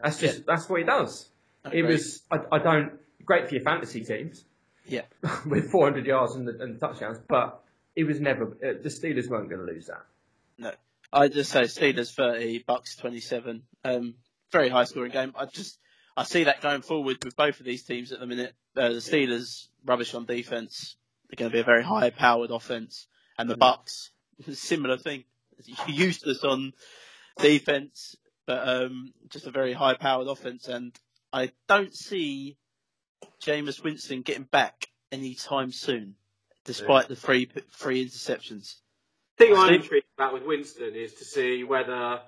[0.00, 1.30] That's just that's what he does.
[1.72, 2.92] It was I, I don't
[3.24, 4.44] great for your fantasy teams
[4.84, 5.02] Yeah.
[5.46, 7.62] with 400 yards and, the, and touchdowns, but
[7.96, 10.04] it was never uh, the Steelers weren't going to lose that.
[10.58, 10.72] No.
[11.12, 13.62] I just say Steelers 30, Bucks 27.
[13.84, 14.14] Um,
[14.52, 15.32] very high scoring game.
[15.36, 15.78] I just,
[16.16, 18.54] I see that going forward with both of these teams at the minute.
[18.76, 20.96] Uh, the Steelers, rubbish on defense.
[21.28, 23.06] They're going to be a very high powered offense.
[23.38, 24.10] And the Bucks,
[24.52, 25.24] similar thing.
[25.88, 26.74] Useless on
[27.38, 30.68] defense, but, um, just a very high powered offense.
[30.68, 30.94] And
[31.32, 32.58] I don't see
[33.42, 36.16] Jameis Winston getting back anytime soon,
[36.66, 38.76] despite the three, three interceptions.
[39.38, 39.80] thing I'm Steve?
[39.82, 42.20] intrigued about with Winston is to see whether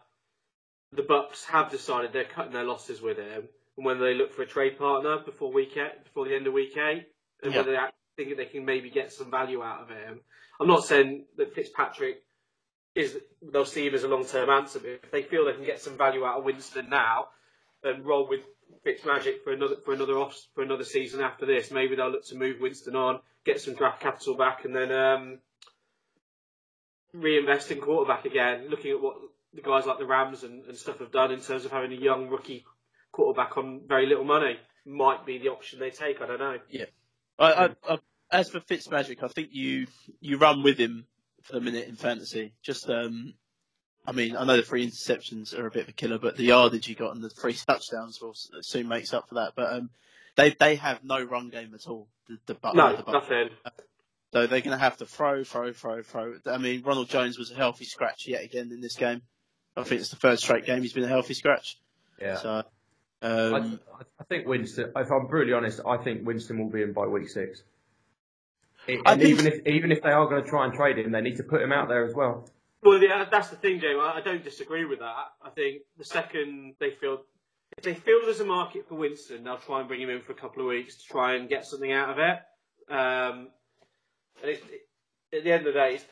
[0.92, 4.42] the Bucks have decided they're cutting their losses with him, and whether they look for
[4.42, 7.07] a trade partner before week eight, before the end of week eight,
[7.42, 7.59] and Yeah.
[7.61, 7.79] whether they
[8.16, 10.20] think that they can maybe get some value out of him.
[10.61, 12.22] I'm not saying that Fitzpatrick
[12.94, 15.64] is they'll see him as a long term answer, but if they feel they can
[15.64, 17.29] get some value out of Winston now
[17.85, 18.40] and roll with
[18.85, 22.35] Fitzmagic for another for another off for another season after this, maybe they'll look to
[22.35, 25.39] move Winston on, get some draft capital back, and then um,
[27.13, 28.69] reinvest in quarterback again.
[28.69, 29.17] Looking at what
[29.55, 32.01] the guys like the Rams and, and stuff have done in terms of having a
[32.01, 32.65] young rookie
[33.11, 36.21] quarterback on very little money, might be the option they take.
[36.21, 36.59] I don't know.
[37.39, 37.99] I, I, I,
[38.31, 39.87] as for Fitzmagic, I think you
[40.21, 41.07] you run with him
[41.43, 42.53] for the minute in fantasy.
[42.63, 43.35] Just, um,
[44.07, 46.45] I mean, I know the three interceptions are a bit of a killer, but the
[46.45, 49.53] yardage you got and the three touchdowns will soon makes up for that.
[49.57, 49.91] But um,
[50.38, 52.09] they they have no run game at all.
[52.29, 53.51] The, the, Buc- No, the Buc- nothing.
[54.33, 56.35] So they're going to have to throw, throw, throw, throw.
[56.46, 59.22] I mean, Ronald Jones was a healthy scratch yet again in this game.
[59.77, 61.79] I think it's the third straight game he's been a healthy scratch.
[62.20, 62.37] Yeah.
[62.37, 62.62] So,
[63.22, 63.81] I, um,
[64.20, 64.92] I think Winston.
[64.94, 67.62] If I'm brutally honest, I think Winston will be in by week six.
[68.87, 71.11] It- and think- even if even if they are going to try and trade him,
[71.12, 72.48] they need to put him out there as well.
[72.83, 73.98] Well, yeah, that's the thing, Joe.
[74.01, 75.14] I I don't disagree with that.
[75.42, 77.22] I think the second they feel
[77.77, 80.33] if they feel there's a market for Winston, they'll try and bring him in for
[80.33, 82.39] a couple of weeks to try and get something out of it.
[82.93, 83.49] Um,
[84.43, 86.05] and it, it, at the end of the day, it's,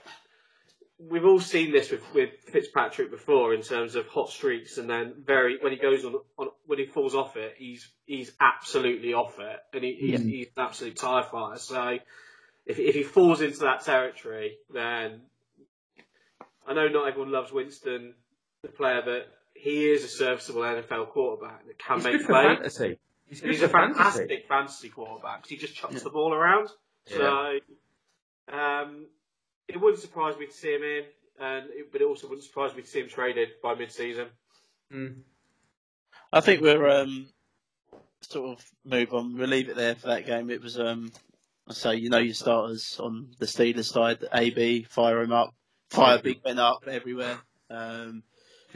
[0.98, 5.14] we've all seen this with, with Fitzpatrick before in terms of hot streaks, and then
[5.24, 9.38] very when he goes on, on when he falls off it, he's he's absolutely off
[9.38, 10.30] it, and he, he's, Yeah.
[10.30, 11.56] he's an absolute tire fire.
[11.58, 11.98] So
[12.66, 15.22] if if he falls into that territory, then
[16.66, 18.14] I know not everyone loves Winston,
[18.62, 22.46] the player, but he is a serviceable NFL quarterback that can He's make plays.
[22.56, 22.98] fantasy.
[23.28, 23.98] He's He's a for fantasy.
[24.02, 25.46] fantastic fantasy quarterback.
[25.46, 26.00] He just chucks Yeah.
[26.00, 26.68] the ball around.
[27.06, 27.58] So
[28.52, 29.06] um,
[29.68, 31.04] it wouldn't surprise me to see him in,
[31.40, 34.28] and it, but it also wouldn't surprise me to see him traded by mid-season.
[34.92, 35.16] Mm.
[36.32, 37.28] I think we're um,
[38.20, 39.36] sort of move on.
[39.36, 40.50] We'll leave it there for that game.
[40.50, 41.10] It was um,
[41.68, 44.24] I say you know your starters on the Steelers side.
[44.32, 45.54] AB fire him up,
[45.90, 47.38] fire Big Ben up everywhere.
[47.70, 48.22] Um,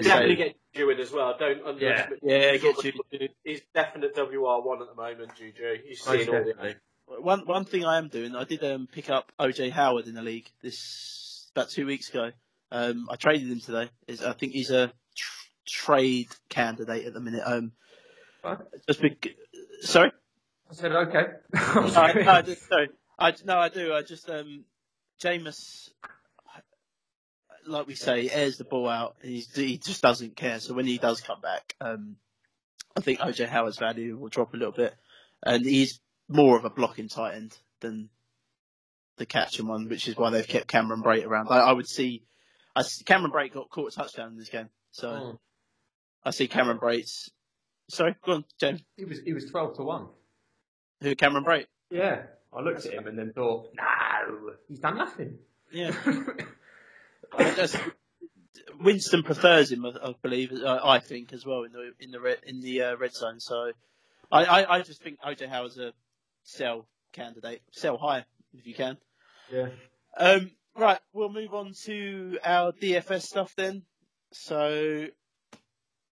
[0.04, 1.36] definitely so- get Juju in as well.
[1.38, 2.20] Don't underestimate.
[2.22, 3.28] yeah, He's get on Juju.
[3.44, 5.76] He's definite WR one at the moment, Juju.
[5.86, 6.76] He's Most seeing all the definitely.
[7.06, 10.22] One one thing I am doing, I did um, pick up OJ Howard in the
[10.22, 12.30] league this about two weeks ago.
[12.70, 13.90] Um, I traded him today.
[14.06, 17.42] Is I think he's a tr- trade candidate at the minute.
[17.44, 17.72] Um,
[18.42, 18.68] What?
[18.86, 19.34] just bec-
[19.80, 20.12] sorry.
[20.70, 21.24] I said okay.
[21.52, 21.60] no,
[21.96, 22.90] I, no, I just, sorry.
[23.18, 23.92] I, no, I do.
[23.92, 24.64] I just um,
[25.20, 25.88] Jameis,
[27.70, 29.16] like we say, airs the ball out.
[29.22, 30.60] He's, he just doesn't care.
[30.60, 32.16] So when he does come back, um,
[32.96, 34.94] I think OJ Howard's value will drop a little bit,
[35.44, 38.08] and he's more of a blocking tight end than
[39.16, 41.48] the catching one, which is why they've kept Cameron Brate around.
[41.50, 42.24] I, I would see,
[42.74, 45.40] I Cameron Brate got caught a touchdown in this game, so Oh.
[46.24, 47.30] I see Cameron Brate's.
[47.88, 48.82] Sorry, go on, James.
[48.96, 50.08] He was he was twelve to one.
[51.02, 51.66] Who Cameron Brate?
[51.90, 55.38] Yeah, I looked at him and then thought, no, he's done nothing.
[55.72, 55.92] Yeah.
[57.36, 57.66] I
[58.80, 60.52] Winston prefers him, I, I believe.
[60.52, 63.40] uh, I think as well in the in the red, in the uh, red zone.
[63.40, 63.72] So
[64.32, 65.92] I, I, I just think OJ Howard's a
[66.42, 67.62] sell candidate.
[67.72, 68.96] Sell high if you can.
[69.52, 69.68] yeah.
[70.16, 73.82] Um, right, we'll move on to our DFS stuff then.
[74.32, 75.06] So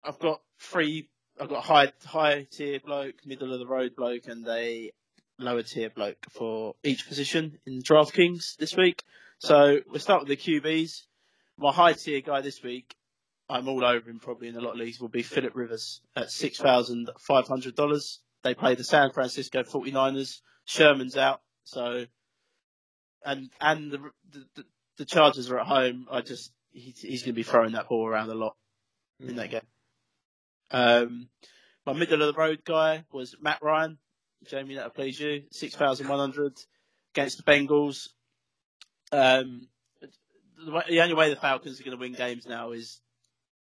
[0.04, 1.08] I've got three.
[1.40, 4.92] I've got high high tier bloke, middle of the road bloke, and a
[5.38, 9.04] lower tier bloke for each position in DraftKings this week.
[9.38, 11.02] So we'll start with the QBs.
[11.56, 12.94] My high tier guy this week,
[13.48, 16.30] I'm all over him probably in a lot of leagues, will be Philip Rivers at
[16.30, 18.20] six thousand five hundred dollars.
[18.42, 20.40] They play the San Francisco 49ers.
[20.64, 22.06] Sherman's out, so
[23.24, 23.98] and and the
[24.30, 24.64] the,
[24.98, 26.06] the Chargers are at home.
[26.10, 28.56] I just he's, he's going to be throwing that ball around a lot
[29.20, 29.60] in that game.
[30.70, 31.28] Um,
[31.86, 33.98] my middle of the road guy was Matt Ryan.
[34.46, 35.44] Jamie, that'll please you.
[35.50, 36.54] Six thousand one hundred
[37.14, 38.08] against the Bengals.
[39.12, 39.68] Um,
[40.00, 43.00] the, the only way the Falcons are going to win games now is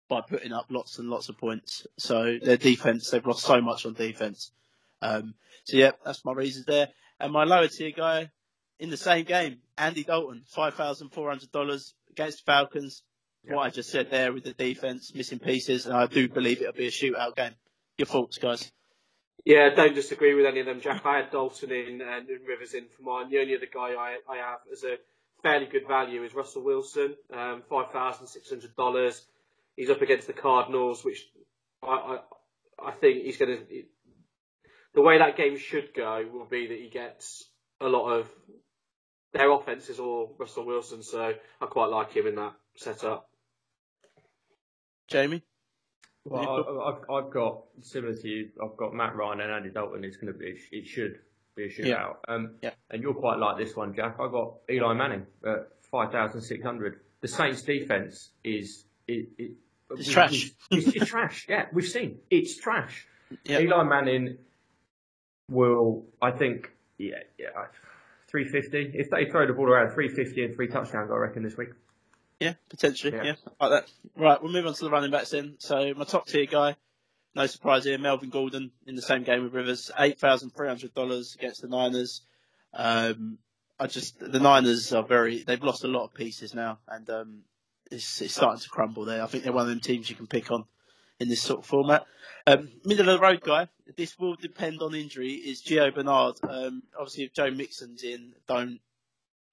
[0.08, 1.86] by putting up lots and lots of points.
[1.98, 4.52] So their defense, they've lost so much on defense.
[5.02, 6.88] Um, so yeah, that's my reasons there.
[7.18, 8.30] And my lower tier guy
[8.78, 13.02] in the same game, Andy Dalton, five thousand four hundred dollars against the Falcons.
[13.48, 16.72] What I just said there with the defense missing pieces, and I do believe it'll
[16.72, 17.54] be a shootout game.
[17.96, 18.72] Your thoughts, guys?
[19.44, 21.06] Yeah, don't disagree with any of them, Jack.
[21.06, 23.30] I had Dalton in and Rivers in for mine.
[23.30, 24.96] The only other guy I, I have as a
[25.42, 29.24] fairly good value is Russell Wilson, um, five thousand six hundred dollars.
[29.76, 31.26] He's up against the Cardinals, which
[31.82, 32.18] I I,
[32.88, 33.82] I think he's going to.
[34.94, 37.44] The way that game should go will be that he gets
[37.80, 38.30] a lot of
[39.34, 43.28] their offenses or Russell Wilson, so I quite like him in that setup.
[45.08, 45.42] Jamie?
[46.24, 48.48] Well, I, I've, I've got similar to you.
[48.62, 50.02] I've got Matt Ryan and Andy Dalton.
[50.02, 50.58] It's going to be.
[50.72, 51.20] It should
[51.56, 51.86] be a shootout.
[51.86, 52.12] Yeah.
[52.28, 52.70] Um, Yeah.
[52.90, 54.16] And you'll quite like this one, Jack.
[54.20, 57.00] I got Eli Manning at five thousand six hundred.
[57.20, 59.28] The Saints' defense is it.
[59.38, 59.52] it
[59.90, 60.50] It's trash.
[60.70, 61.46] It's, it's trash.
[61.48, 63.06] Yeah, we've seen it's trash.
[63.44, 63.62] Yep.
[63.62, 64.38] Eli Manning
[65.50, 67.48] will, I think, yeah, yeah,
[68.28, 68.90] three fifty.
[68.94, 71.70] If they throw the ball around, three fifty and three touchdowns, I reckon this week.
[72.40, 73.14] Yeah, potentially.
[73.14, 73.24] Yeah.
[73.24, 73.90] Yeah, like that.
[74.14, 75.54] Right, we'll move on to the running backs then.
[75.58, 76.76] So my top tier guy,
[77.36, 80.94] no surprise here, Melvin Gordon in the same game with Rivers, eight thousand three hundred
[80.94, 82.22] dollars against the Niners.
[82.72, 83.38] Um,
[83.78, 87.42] I just the Niners are very they've lost a lot of pieces now, and um,
[87.90, 89.22] it's, it's starting to crumble there.
[89.22, 90.64] I think they're one of them teams you can pick on
[91.20, 92.04] in this sort of format.
[92.46, 95.32] Um, middle of the road guy, this will depend on injury.
[95.32, 96.36] Is Gio Bernard?
[96.42, 98.80] Um, obviously, if Joe Mixon's in, don't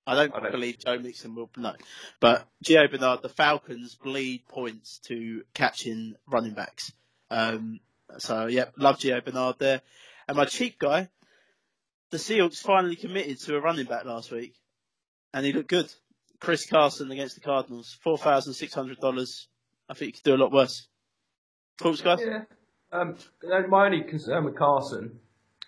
[0.06, 1.76] I don't, I don't- believe Joe Mixon will no.
[2.19, 6.91] But Gio Bernard, the Falcons bleed points to catching running backs.
[7.34, 7.80] Um,
[8.19, 9.82] so yeah, love Gio Bernard there.
[10.28, 11.10] And my cheap guy,
[12.12, 14.54] the Seahawks finally committed to a running back last week,
[15.34, 15.91] and he looked good.
[16.39, 19.48] Chris Carson against the Cardinals, four thousand six hundred dollars.
[19.89, 20.88] I think you could do a lot worse.
[21.80, 22.19] Thoughts, guys?
[22.22, 22.43] Yeah.
[22.91, 23.17] Um,
[23.69, 25.19] my only concern with Carson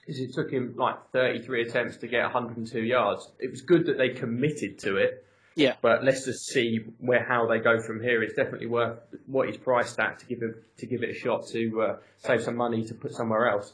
[0.08, 3.32] is it took him like 33 attempts to get 102 yards.
[3.39, 5.25] It was good that they committed to it.
[5.55, 5.75] Yeah.
[5.81, 8.21] But let's just see where how they go from here.
[8.21, 11.47] It's definitely worth what he's priced at to give him to give it a shot
[11.47, 13.73] to uh, save some money to put somewhere else.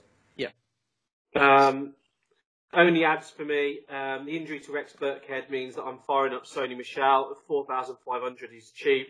[1.35, 1.93] Um,
[2.73, 6.45] only adds for me, um, the injury to Rex Burkhead means that I'm firing up
[6.45, 8.49] Sony Michel at 4,500.
[8.51, 9.07] He's cheap.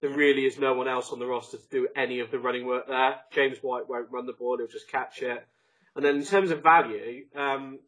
[0.00, 2.66] There really is no one else on the roster to do any of the running
[2.66, 3.16] work there.
[3.30, 5.46] James White won't run the ball, he'll just catch it.
[5.94, 7.78] And then in terms of value, um,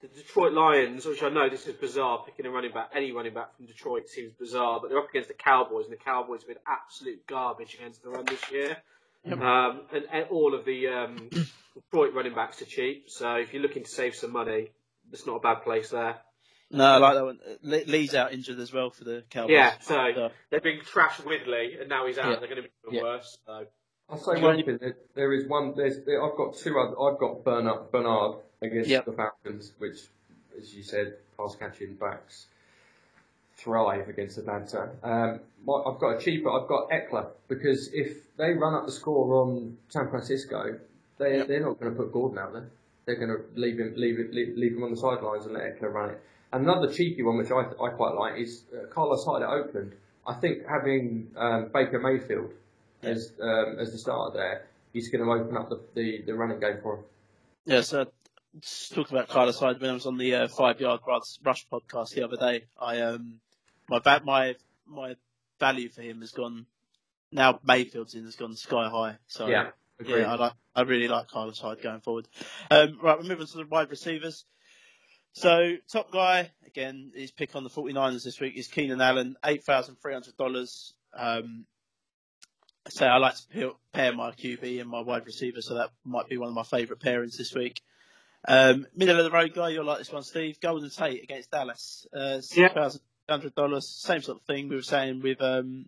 [0.00, 3.34] the Detroit Lions, which I know this is bizarre, picking a running back, any running
[3.34, 6.48] back from Detroit seems bizarre, but they're up against the Cowboys, and the Cowboys have
[6.48, 8.76] been absolute garbage against the run this year.
[9.26, 11.28] Um, and, and all of the um,
[11.74, 14.68] Detroit running backs are cheap, so if you're looking to save some money,
[15.12, 16.16] it's not a bad place there.
[16.70, 17.38] No, I like that one.
[17.62, 19.52] Le- Lee's out injured as well for the Cowboys.
[19.52, 20.80] Yeah, so So, they've been
[21.24, 22.30] with Lee, and now he's out.
[22.30, 22.36] Yeah.
[22.38, 23.02] They're going to be even Yeah.
[23.02, 23.38] worse.
[23.46, 23.64] So
[24.10, 24.78] I'll say one thing.
[24.78, 25.74] There, there is one.
[25.76, 26.04] There's.
[26.04, 26.78] There, I've got two.
[26.78, 29.04] Other, I've got Bernard, Bernard against Yep.
[29.06, 29.98] the Falcons, which,
[30.58, 32.46] as you said, pass catching backs
[33.56, 34.90] thrive against Atlanta.
[35.02, 36.50] Um, my, I've got a cheaper.
[36.50, 40.78] I've got Ekeler because if they run up the score on San Francisco,
[41.18, 41.48] they Yep.
[41.48, 42.68] they're not going to put Gordon out there.
[43.04, 45.78] They're going to leave him leave it leave, leave him on the sidelines and let
[45.80, 46.20] Ekeler run it.
[46.52, 49.92] Another cheeky one, which I, I quite like, is uh, Carlos Hyde at Oakland.
[50.26, 52.52] I think having um, Baker Mayfield
[53.02, 56.60] as um, as the starter there, he's going to open up the, the, the running
[56.60, 57.04] game for him.
[57.66, 58.27] yeah, so just
[58.94, 62.24] talking about Carlos Hyde when I was on the uh, Five Yard Rush podcast the
[62.24, 63.40] other day, I um
[63.88, 65.16] my va- my my
[65.60, 66.66] value for him has gone
[67.32, 69.16] now Mayfield's in has gone sky high.
[69.26, 70.20] So Yeah, agreed.
[70.22, 70.52] Yeah, I like.
[70.74, 72.28] I really like Carlos Hyde going forward.
[72.70, 74.44] Um, right, we're moving to the wide receivers.
[75.32, 79.64] So top guy again, his pick on the 49ers this week is Keenan Allen, eight
[79.64, 80.94] thousand three hundred dollars.
[81.14, 81.66] Um,
[82.88, 86.28] so I like to pair- pair my QB and my wide receiver, so that might
[86.28, 87.82] be one of my favourite pairings this week.
[88.46, 90.60] Um, middle of the road guy, you'll like this one, Steve.
[90.60, 93.88] Golden Tate against Dallas, uh, six thousand hundred dollars.
[93.88, 95.86] Same sort of thing we were saying with um,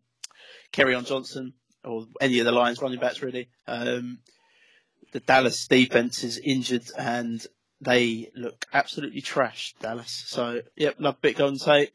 [0.72, 3.48] Kerryon Johnson or any of the Lions running backs really.
[3.66, 4.18] Um,
[5.12, 7.44] the Dallas defense is injured and
[7.80, 10.24] they look absolutely trash, Dallas.
[10.26, 11.92] So, yep, love bit Golden Tate.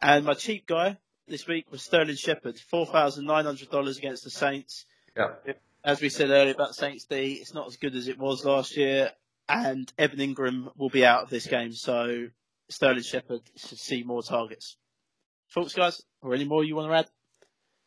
[0.00, 4.86] And my cheap guy this week was Sterling Shepard, $4,900 against the Saints.
[5.16, 5.34] Yeah.
[5.84, 8.76] As we said earlier about Saints D, it's not as good as it was last
[8.76, 9.12] year.
[9.48, 11.72] And Evan Engram will be out of this game.
[11.72, 12.28] So,
[12.68, 14.76] Sterling Shepard should see more targets.
[15.54, 16.02] Thoughts, guys?
[16.22, 17.08] Or any more you want to add?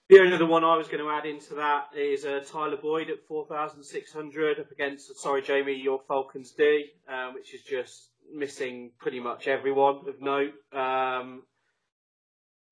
[0.09, 3.11] The only other one I was going to add into that is uh, Tyler Boyd
[3.11, 9.19] at 4,600 up against, sorry, Jamie, your Falcons D, um, which is just missing pretty
[9.19, 10.53] much everyone of note.
[10.73, 11.43] Um,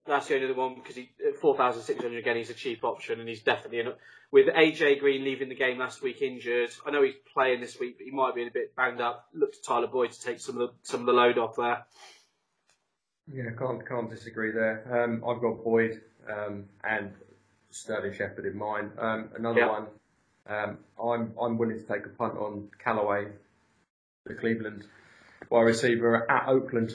[0.07, 3.27] that's the only other one because he, at 4,600 again, he's a cheap option and
[3.27, 3.93] he's definitely in,
[4.31, 6.69] with AJ Green leaving the game last week injured.
[6.85, 9.27] I know he's playing this week, but he might be a bit banged up.
[9.33, 11.85] Look to Tyler Boyd to take some of the, some of the load off there.
[13.31, 15.03] Yeah, can't can't disagree there.
[15.03, 17.13] Um, I've got Boyd um, and
[17.71, 18.91] Sterling Shepard in mind.
[18.97, 19.67] Um, another Yeah.
[19.67, 19.87] one.
[20.49, 23.27] Um, I'm I'm willing to take a punt on Callaway,
[24.25, 24.85] the Cleveland
[25.49, 26.91] wide receiver at Oakland.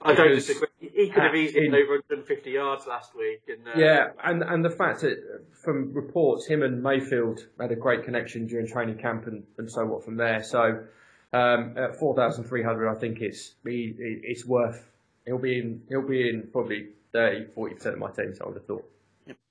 [0.00, 0.68] I don't disagree.
[1.04, 3.42] He could have easily in- been over 150 yards last week.
[3.48, 5.16] And, uh, Yeah, and and the fact that
[5.52, 9.84] from reports, him and Mayfield had a great connection during training camp and, and so
[9.86, 10.42] what from there.
[10.42, 10.84] So
[11.32, 14.90] um, at four thousand three hundred, I think it's he, it's worth.
[15.26, 15.82] He'll be in.
[15.88, 18.34] He'll be in probably 30, 40 percent of my team.
[18.34, 18.84] So I would have thought.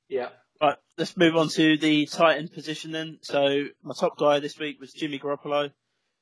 [0.08, 0.30] Yeah.
[0.62, 3.20] Right, let's move on to the tight end position then.
[3.22, 5.72] So my top guy this week was Jimmy Garoppolo.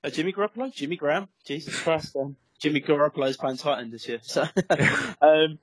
[0.03, 0.71] Uh, Jimmy Garoppolo?
[0.71, 1.27] Jimmy Graham?
[1.43, 2.15] Jesus Christ.
[2.15, 4.19] Um, Jimmy Garoppolo is playing tight end this year.
[4.21, 4.43] So,
[5.21, 5.59] um,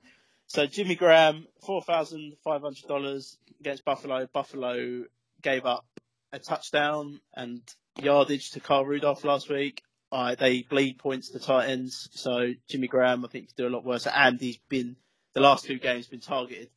[0.47, 4.27] so Jimmy Graham, $4,500 against Buffalo.
[4.31, 5.03] Buffalo
[5.41, 5.85] gave up
[6.31, 7.61] a touchdown and
[8.01, 9.81] yardage to Kyle Rudolph last week.
[10.11, 12.09] Uh, they bleed points to tight ends.
[12.13, 14.07] So Jimmy Graham, I think, could do a lot worse.
[14.07, 14.95] And he's been,
[15.33, 16.69] the last two games, been targeted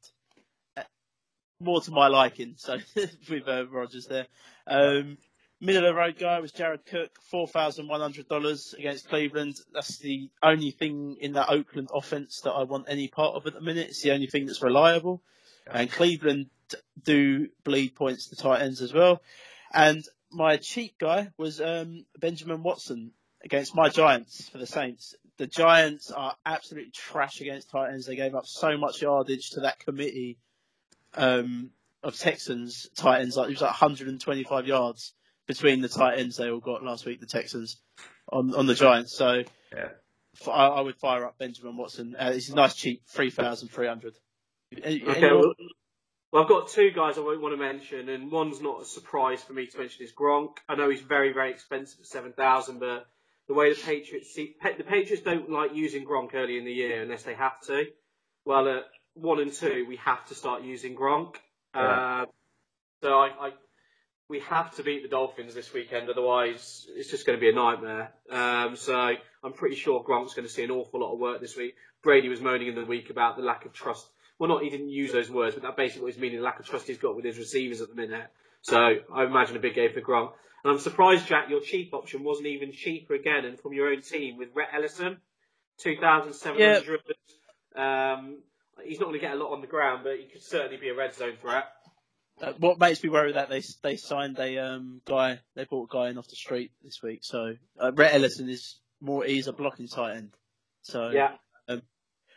[1.60, 2.54] more to my liking.
[2.56, 4.26] So with uh, Rodgers there.
[4.66, 5.18] Um,
[5.60, 9.56] middle of the road guy was Jared Cook, four thousand one hundred dollars against Cleveland.
[9.72, 13.54] That's the only thing in that Oakland offense that I want any part of at
[13.54, 13.88] the minute.
[13.88, 15.22] It's the only thing that's reliable.
[15.70, 16.46] And Cleveland
[17.02, 19.20] do bleed points to tight ends as well.
[19.72, 23.12] And my cheap guy was um, Benjamin Watson
[23.44, 25.14] against my Giants for the Saints.
[25.36, 28.06] The Giants are absolutely trash against tight ends.
[28.06, 30.38] They gave up so much yardage to that committee
[31.14, 31.70] um,
[32.02, 33.36] of Texans tight ends.
[33.36, 35.12] Like it was like 125 yards
[35.48, 37.20] between the tight ends they all got last week.
[37.20, 37.80] The Texans
[38.30, 39.16] on on the Giants.
[39.16, 39.42] So
[39.74, 39.88] Yeah.
[40.40, 42.14] f- I, I would fire up Benjamin Watson.
[42.16, 44.14] Uh, it's a nice cheap three thousand three hundred.
[44.76, 45.54] Okay, well,
[46.30, 49.42] Well, I've got two guys I won't want to mention, and one's not a surprise
[49.42, 50.58] for me to mention is Gronk.
[50.68, 53.06] I know he's very, very expensive at seven thousand, but
[53.48, 57.02] the way the Patriots see, the Patriots don't like using Gronk early in the year
[57.02, 57.86] unless they have to.
[58.44, 58.84] Well, at
[59.14, 61.36] one and two, we have to start using Gronk.
[61.74, 61.80] Yeah.
[62.22, 62.26] Uh,
[63.02, 63.50] so I, I,
[64.28, 67.54] we have to beat the Dolphins this weekend, otherwise it's just going to be a
[67.54, 68.12] nightmare.
[68.30, 71.56] Um, so I'm pretty sure Gronk's going to see an awful lot of work this
[71.56, 71.74] week.
[72.02, 74.06] Brady was moaning in the week about the lack of trust.
[74.38, 76.60] Well, not he didn't use those words, but that basically what he's meaning, the lack
[76.60, 78.28] of trust he's got with his receivers at the minute.
[78.60, 80.32] So I imagine a big game for Gronk.
[80.62, 84.02] And I'm surprised, Jack, your cheap option wasn't even cheaper again and from your own
[84.02, 85.18] team with Rhett Ellison,
[85.78, 87.00] 2,700.
[87.76, 88.38] Um,
[88.84, 90.88] he's not going to get a lot on the ground, but he could certainly be
[90.88, 91.64] a red zone threat.
[92.40, 95.92] Uh, what makes me worry that they they signed a um, guy, they bought a
[95.92, 97.20] guy in off the street this week.
[97.22, 100.30] So uh, Rhett Ellison is more, he's a blocking tight end.
[100.82, 101.32] So Yeah.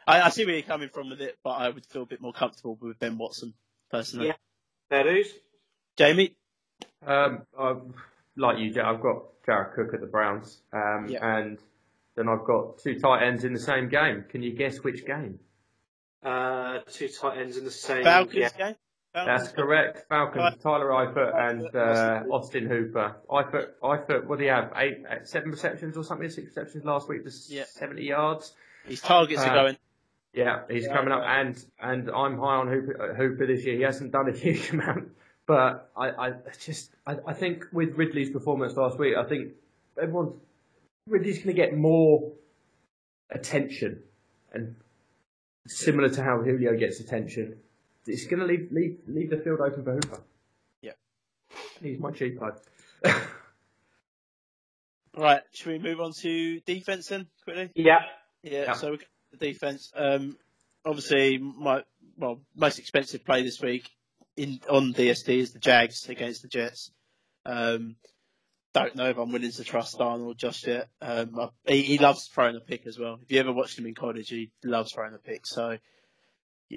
[0.07, 2.19] I, I see where you're coming from with it, but I would feel a bit
[2.21, 3.53] more comfortable with Ben Watson
[3.91, 4.27] personally.
[4.27, 4.33] Yeah.
[4.89, 5.31] There it is.
[5.95, 6.35] Jamie,
[7.05, 7.81] Um, I've,
[8.35, 11.37] like you, I've got Jared Cook at the Browns, um, Yeah.
[11.37, 11.59] and
[12.15, 14.25] then I've got two tight ends in the same game.
[14.27, 15.39] Can you guess which game?
[16.23, 18.03] Uh, two tight ends in the same.
[18.03, 18.49] Falcons Yeah.
[18.57, 18.75] game.
[19.13, 20.07] That's correct.
[20.07, 23.15] Falcons, Tyler Eifert and uh, Austin Austin Hooper.
[23.29, 24.71] Eifert, Eifert, what do you have?
[24.77, 26.29] Eight, uh, seven receptions or something?
[26.29, 27.65] Six receptions last week for Yeah.
[27.65, 28.53] 70 yards.
[28.85, 29.77] His targets Uh, are going.
[30.33, 31.41] Yeah, he's Yeah, coming up, right.
[31.45, 33.75] and and I'm high on Hooper, uh, Hooper this year.
[33.75, 35.09] He hasn't done a huge amount,
[35.45, 39.51] but I, I just I, I think with Ridley's performance last week, I think
[40.01, 40.35] everyone's
[41.07, 42.31] Ridley's going to get more
[43.29, 44.03] attention,
[44.53, 44.75] and
[45.67, 47.57] similar to how Julio gets attention,
[48.07, 50.21] it's going to leave leave leave the field open for Hooper.
[50.81, 50.91] Yeah.
[51.81, 52.57] he's my cheapo.
[55.17, 57.69] Right, should we move on to defense then quickly?
[57.75, 57.99] Yeah.
[58.43, 58.73] Yeah, Yeah.
[58.73, 59.91] so we got the defense.
[59.95, 60.37] Um,
[60.85, 61.83] obviously, my
[62.17, 63.89] well most expensive play this week
[64.37, 66.91] in on DST is the Jags against the Jets.
[67.45, 67.97] Um,
[68.73, 70.87] don't know if I'm willing to trust Darnold just yet.
[71.01, 73.19] Um, I, he, he loves throwing a pick as well.
[73.21, 75.45] If you ever watched him in college, he loves throwing a pick.
[75.45, 75.77] So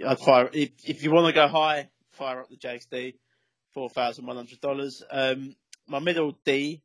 [0.02, 3.16] I'd fire if, if you want to go high, fire up the Jags D,
[3.72, 5.02] four thousand one hundred dollars.
[5.10, 5.54] Um,
[5.86, 6.82] my middle D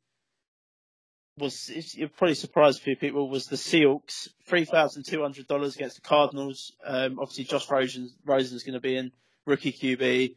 [1.38, 5.76] was you're probably surprised a few people was the Seahawks three thousand two hundred dollars
[5.76, 6.74] against the Cardinals.
[6.86, 9.12] Um, obviously Josh Rosen Rosen's going to be in
[9.45, 10.36] rookie QB.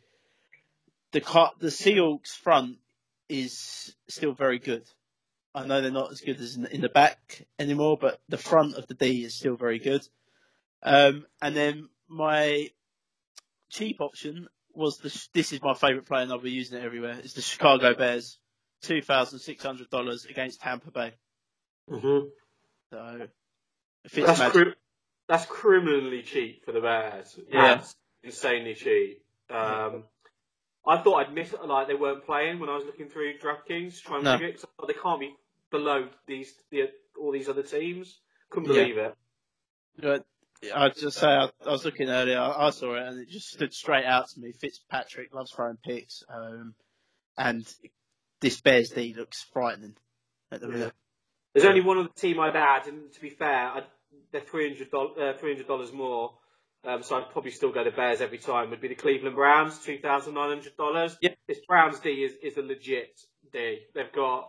[1.13, 2.79] The the Seahawks front
[3.29, 4.85] is still very good.
[5.55, 8.77] I know they're not as good as in, in the back anymore, but the front
[8.77, 10.07] of the D is still very good.
[10.83, 12.69] Um, and then my
[13.71, 17.19] cheap option was the this is my favourite play and I'll be using it everywhere.
[17.23, 18.39] It's the Chicago Bears
[18.83, 21.13] two thousand six hundred dollars against Tampa Bay.
[21.91, 22.27] Mm-hmm.
[22.91, 23.27] So
[24.05, 24.75] if That's, cri-
[25.29, 27.39] that's criminally cheap for the Bears.
[27.51, 27.75] Yeah.
[27.77, 29.23] That's insanely cheap.
[29.51, 30.05] Um,
[30.87, 34.01] I thought I'd miss it, like they weren't playing when I was looking through DraftKings
[34.03, 34.45] trying to No.
[34.45, 34.57] it.
[34.57, 35.35] 'cause I they can't be
[35.71, 36.91] below these the,
[37.21, 38.21] all these other teams.
[38.51, 38.83] Couldn't Yeah.
[38.83, 40.27] believe it.
[40.75, 42.39] I'd just say I, I was looking earlier.
[42.39, 44.53] I, I saw it and it just stood straight out to me.
[44.53, 46.75] Fitzpatrick loves throwing picks, um,
[47.37, 47.67] and
[48.41, 49.97] this Bears D looks frightening
[50.51, 50.73] at the Yeah.
[50.73, 50.93] minute.
[51.55, 53.85] There's only one other team I'd add, and to be fair, I'd,
[54.31, 56.35] they're three hundred dollars hundred dollars more.
[56.85, 58.71] Um, so I'd probably still go to Bears every time.
[58.71, 61.17] Would be the Cleveland Browns, two thousand nine hundred dollars.
[61.21, 61.31] Yeah.
[61.47, 63.21] This Browns D is, is a legit
[63.53, 63.81] D.
[63.95, 64.49] They've got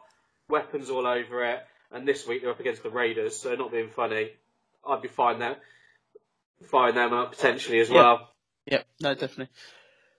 [0.50, 1.60] weapons all over it,
[1.92, 3.36] and this week they're up against the Raiders.
[3.36, 4.32] So not being funny,
[4.88, 5.56] I'd be fine them,
[6.66, 7.96] fine them up potentially as Yeah.
[7.96, 8.30] well.
[8.66, 9.50] Yeah, no, definitely.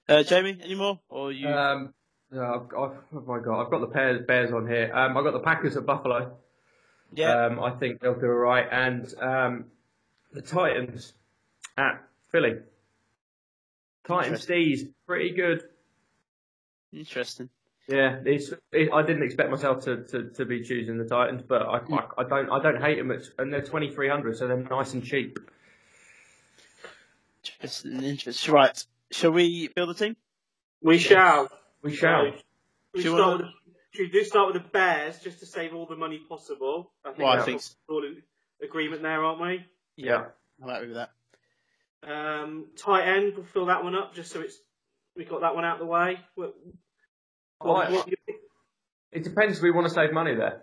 [0.09, 1.01] Uh, Jamie, any more?
[1.09, 1.49] Or you?
[1.49, 1.95] Um,
[2.31, 4.91] no, I've, I've, oh my god, I've got the Bears, Bears on here.
[4.95, 6.37] Um, I've got the Packers at Buffalo.
[7.15, 8.67] yeah, Um, I think they'll do all right.
[8.71, 9.65] And um,
[10.33, 11.15] the Titans
[11.79, 12.57] at Philly.
[14.07, 15.63] Titans D's pretty good.
[16.93, 17.49] interesting.
[17.89, 21.63] Yeah, it's, it, I didn't expect myself to, to, to be choosing the Titans, but
[21.63, 23.11] I, I, I don't I don't hate them.
[23.11, 25.39] At, and they're twenty three hundred, so they're nice and cheap.
[27.47, 28.55] Interesting, interesting.
[28.55, 30.17] Right, shall we build a team?
[30.83, 31.51] We shall.
[31.83, 32.27] We shall.
[32.27, 32.33] So,
[32.95, 35.47] we Do you start wanna- with, should we do start with the Bears just to
[35.47, 36.93] save all the money possible?
[37.05, 37.75] I think Well, I we're think so.
[37.89, 38.23] all in
[38.63, 39.65] agreement there, aren't we?
[39.97, 40.27] Yeah.
[40.63, 41.11] I'm happy with that.
[42.03, 44.59] Um, tight end, we'll fill that one up just so it's
[45.17, 46.19] we got that one out of the way.
[46.35, 46.55] What,
[47.59, 48.17] what, I- what you-
[49.13, 50.63] It depends if we want to save money there.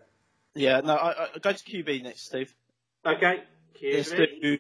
[0.54, 2.54] Yeah, no, I, I go to QB next, Steve.
[3.06, 3.44] okay,
[3.82, 4.42] Let's QB.
[4.42, 4.58] do.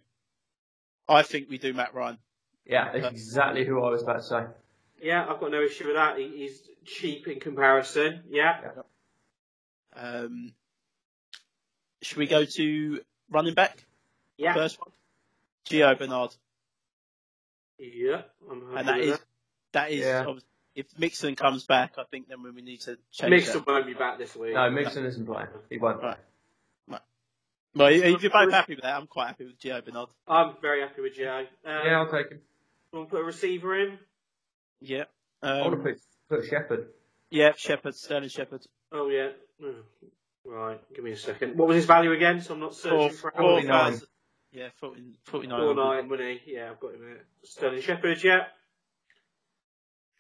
[1.08, 2.18] I think we do Matt Ryan.
[2.66, 4.44] Yeah, exactly who I was about to say.
[5.02, 6.18] Yeah, I've got no issue with that.
[6.18, 8.22] He's cheap in comparison.
[8.30, 8.60] Yeah.
[9.94, 10.54] Um,
[12.02, 13.84] should we go to running back
[14.38, 14.54] Yeah.
[14.54, 14.92] first one?
[15.66, 16.36] Gio Bernard,
[17.78, 18.24] Yeah.
[18.50, 19.20] I'm happy and that with is
[19.74, 20.34] that is Yeah.
[20.76, 23.68] if Mixon comes back, I think then we need to change Mixon that.
[23.68, 24.54] won't be back this week.
[24.54, 25.48] No, Mixon isn't playing.
[25.70, 26.02] He won't.
[26.02, 26.18] Right.
[27.76, 30.10] Well, if you're both happy with that, I'm quite happy with Gio Bernard.
[30.28, 31.40] I'm very happy with Gio.
[31.40, 32.42] Um, Yeah, I'll take him.
[32.92, 33.98] you want to put a receiver in?
[34.82, 35.06] Yeah.
[35.42, 36.88] I want Um, to put put Shepard.
[37.30, 38.62] yeah, Shepard, Sterling Shepard.
[38.92, 39.30] Oh yeah.
[39.64, 39.76] Oh,
[40.44, 41.56] Right, give me a second.
[41.58, 42.42] What was his value again?
[42.42, 44.02] So I'm not Four, searching for four 49.
[44.52, 45.60] Yeah, 14, 49.
[45.60, 46.42] Four money.
[46.48, 47.26] Yeah, I've got him here.
[47.44, 48.24] Sterling Shepard.
[48.24, 48.48] Yeah.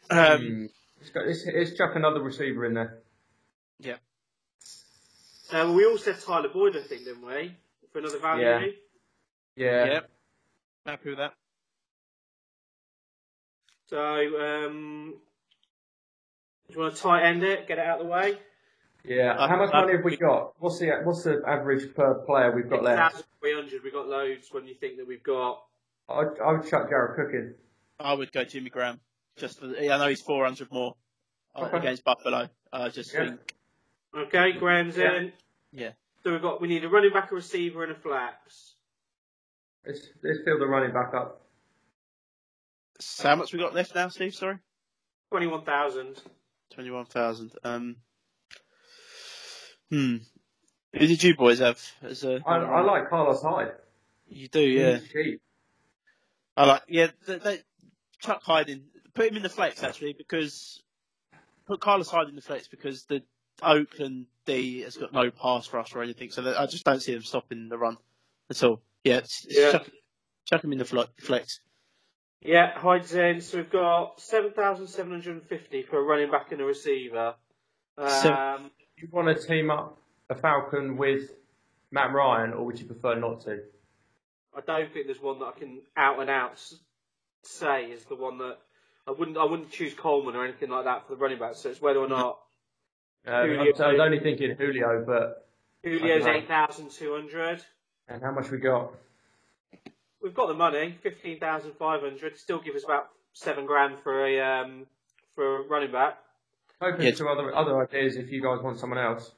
[0.09, 0.65] Um, Hmm.
[0.99, 3.01] Let's, go, let's, let's chuck another receiver in there.
[3.79, 3.97] yeah.
[5.51, 7.53] Uh, well, we all said Tyler Boyd, I think, didn't we?
[7.91, 8.43] For another value.
[8.45, 8.65] Yeah.
[9.55, 9.85] Yeah.
[9.85, 9.99] Yeah.
[10.85, 11.33] Happy with that.
[13.87, 15.15] So, um,
[16.69, 17.67] do you want to tight end it?
[17.67, 18.37] Get it out of the way.
[19.03, 19.35] Yeah.
[19.37, 20.53] I- How much I- money have we got?
[20.59, 23.15] What's the what's the average per player we've got left?
[23.41, 23.83] 1,300.
[23.83, 25.65] We got loads when you think that we've got.
[26.07, 27.55] I I would chuck Jared Cook in.
[27.99, 29.01] I would go Jimmy Graham.
[29.35, 30.95] Just for, I know he's 400 more
[31.55, 31.77] uh, Okay.
[31.77, 32.49] against Buffalo.
[32.71, 33.25] I just Yeah.
[33.25, 33.55] think,
[34.13, 35.13] Okay, Graham's Yeah.
[35.15, 35.33] in.
[35.71, 35.91] Yeah.
[36.23, 38.75] So we've got we need a running back, a receiver, and a flex.
[39.85, 41.41] Let's let's fill the running back up.
[42.99, 44.35] So how much we got left now, Steve?
[44.35, 44.57] Sorry,
[45.29, 46.21] Twenty-one thousand.
[46.71, 47.51] 21,000.
[47.63, 47.97] Um,
[49.89, 50.17] hmm.
[50.93, 52.41] Who did you boys have as a?
[52.45, 53.71] I, I like Carlos Hyde.
[54.27, 54.97] You do, yeah.
[54.97, 55.41] He's cheap.
[56.57, 57.07] I like, yeah.
[57.27, 57.59] They, they,
[58.19, 60.81] Chuck Hyde in, put him in the flex actually because
[61.65, 63.23] put Carlos Hyde in the flex because the
[63.61, 67.13] Oakland D has got no pass rush or anything, so that, I just don't see
[67.13, 67.97] them stopping the run
[68.49, 68.81] at all.
[69.03, 69.71] Yeah, it's, it's Yeah.
[69.73, 69.89] Chuck,
[70.45, 71.59] chuck him in the flex.
[72.41, 73.41] Yeah, hi in.
[73.41, 76.65] So we've got seven thousand seven hundred and fifty for a running back and a
[76.65, 77.35] receiver.
[77.97, 79.97] So- Um, You want to team up
[80.29, 81.31] a Falcon with
[81.91, 83.59] Matt Ryan, or would you prefer not to?
[84.55, 86.61] I don't think there's one that I can out and out
[87.43, 88.57] say is the one that
[89.07, 89.37] I wouldn't.
[89.37, 91.55] I wouldn't choose Coleman or anything like that for the running back.
[91.55, 92.39] So it's whether or not
[93.27, 93.71] Uh, I Julio.
[93.71, 95.47] was I was only thinking Julio, but
[95.83, 97.63] Julio's eight thousand two hundred.
[98.07, 98.93] and how much we got?
[100.21, 102.37] We've got the money, fifteen thousand five hundred.
[102.37, 104.85] Still give us about seven grand for a um,
[105.35, 106.17] for a running back.
[106.81, 107.11] Open Yeah.
[107.11, 109.31] to other other ideas if you guys want someone else.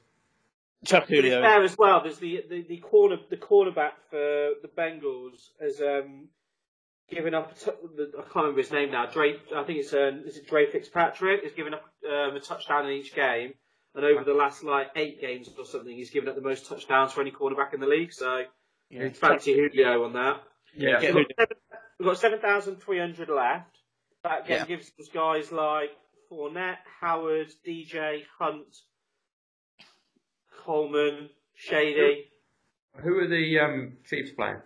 [0.86, 1.40] Chuck But it's Julio.
[1.40, 2.02] there as well.
[2.02, 6.28] There's the the, the corner the cornerback for the Bengals has um,
[7.10, 7.52] given up.
[7.52, 9.06] A t- the, I can't remember his name now.
[9.06, 11.42] Dre, I think it's um, is it Dre Fitzpatrick?
[11.44, 13.54] Has given up um, a touchdown in each game,
[13.94, 17.12] and over the last like eight games or something, he's given up the most touchdowns
[17.12, 18.12] for any cornerback in the league.
[18.12, 18.44] So
[18.90, 19.08] Yeah.
[19.10, 20.42] fancy Julio on that.
[20.74, 21.00] Yeah.
[21.00, 21.52] Get We've got
[21.98, 23.76] we've got seven thousand three hundred left.
[24.24, 24.76] That again Yeah.
[24.76, 25.90] gives us guys like
[26.30, 28.76] Fournette, Howard, DJ, Hunt,
[30.64, 32.30] Coleman, Shady.
[32.96, 34.60] Who are the um, Chiefs playing?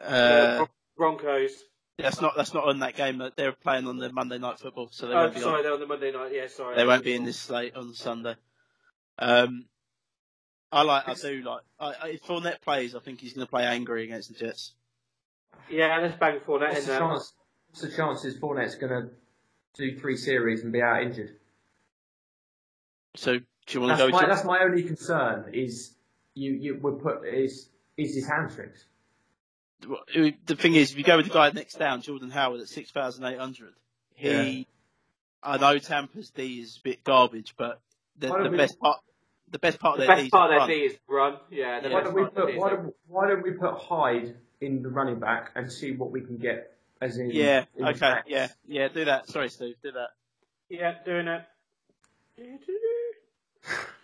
[0.00, 0.66] Uh,
[0.96, 1.52] Broncos.
[1.98, 3.18] That's not that's not on that game.
[3.18, 5.62] that They're playing on the Monday night football, so they Oh, won't be sorry, on.
[5.62, 6.32] they're on the Monday night.
[6.34, 6.76] Yeah, sorry.
[6.76, 8.34] They won't be in this slate on Sunday.
[9.18, 9.66] Um,
[10.70, 11.08] I like.
[11.08, 11.62] I do like.
[11.80, 14.74] I, I, if Fournette plays, I think he's going to play angry against the Jets.
[15.70, 16.98] Yeah, let's bang Fournette What's in the there.
[17.00, 17.32] chance?
[17.70, 19.10] What's the chances Fournette's going to
[19.74, 21.30] do three series and be out injured?
[23.14, 24.10] So do you want to go?
[24.10, 25.46] my, to, that's my only concern.
[25.54, 25.94] Is
[26.34, 28.84] you you would put is is his hamstrings.
[29.80, 32.90] The thing is, if you go with the guy next down, Jordan Howard at six
[32.90, 33.74] thousand eight hundred,
[34.14, 34.66] he.
[35.42, 37.80] I know Tampa's D is a bit garbage, but
[38.18, 38.98] the, the we- best part,
[39.50, 41.36] the best part The of their best D is part of their D is run.
[41.50, 41.92] Yeah, Yeah.
[41.94, 44.34] Why don't we part of their put D why don't, why don't we put Hyde
[44.60, 47.64] in the running back and see what we can get as in Yeah.
[47.76, 47.98] in Okay.
[48.00, 48.26] backs?
[48.28, 48.48] Yeah.
[48.66, 48.88] Yeah.
[48.88, 49.28] Do that.
[49.28, 49.76] Sorry, Steve.
[49.82, 50.08] Do that.
[50.68, 51.42] Yeah, doing it.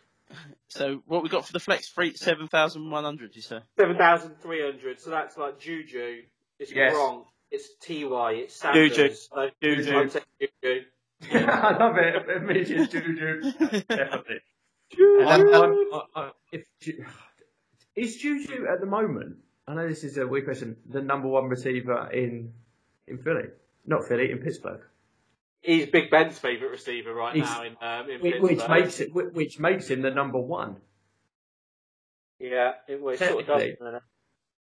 [0.69, 1.89] So what we got for the flex?
[1.89, 3.35] free seven thousand one hundred.
[3.37, 3.61] You say?
[3.79, 5.01] 7,300.
[5.01, 6.23] So that's like Juju.
[6.59, 6.95] It's Yes.
[6.95, 7.25] wrong.
[7.51, 8.33] It's TY.
[8.33, 8.97] It's Sanders.
[8.97, 9.15] Juju.
[9.15, 9.97] So Juju.
[9.99, 10.25] I'm saying
[10.63, 10.85] Juju.
[11.33, 12.29] I love it.
[12.37, 13.53] Immediate Juju.
[13.89, 14.41] Definitely.
[14.91, 15.21] Juju.
[15.25, 16.65] I'm- I'm- I- I- if
[17.95, 19.37] is Juju at the moment?
[19.69, 20.77] I know this is a weird question.
[20.89, 22.53] The number one receiver in
[23.07, 23.49] in Philly,
[23.87, 24.81] not Philly, in Pittsburgh,
[25.63, 29.15] He's Big Ben's favourite receiver right He's- now in, um, in which, which makes it
[29.15, 30.81] which- which makes him the number one.
[32.39, 33.61] Yeah, it, well, it sort of does.
[33.61, 33.77] Technically.
[33.79, 34.03] doesn't it?